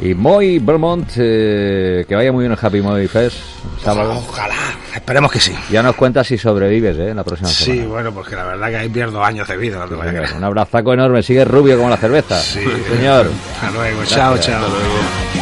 Y 0.00 0.14
Moy 0.14 0.58
Belmont, 0.58 1.08
eh, 1.16 2.04
que 2.08 2.14
vaya 2.14 2.30
muy 2.32 2.42
bien 2.44 2.52
el 2.52 2.58
Happy 2.60 2.80
Moy 2.80 3.06
Fest, 3.08 3.38
sábado. 3.82 4.12
Ojalá, 4.28 4.54
esperemos 4.94 5.32
que 5.32 5.40
sí. 5.40 5.54
Ya 5.70 5.82
nos 5.82 5.94
cuentas 5.96 6.26
si 6.26 6.36
sobrevives, 6.38 6.98
¿eh? 6.98 7.14
La 7.14 7.24
próxima 7.24 7.48
Sí, 7.48 7.64
semana. 7.72 7.88
bueno, 7.88 8.12
porque 8.12 8.36
la 8.36 8.44
verdad 8.44 8.68
que 8.68 8.76
ahí 8.76 8.88
pierdo 8.88 9.24
años 9.24 9.48
de 9.48 9.56
vida. 9.56 9.86
Pues 9.88 10.00
venga, 10.00 10.28
un 10.36 10.44
abrazaco 10.44 10.92
enorme. 10.92 11.22
Sigue 11.22 11.44
rubio 11.44 11.76
como 11.76 11.88
la 11.90 11.96
cerveza. 11.96 12.38
Sí. 12.40 12.60
Señor. 12.88 13.28
Hasta 13.54 13.70
luego, 13.70 14.04
chao, 14.04 14.34
Gracias. 14.34 14.46
chao. 14.46 14.64
Hasta 14.64 14.68
luego. 14.68 15.39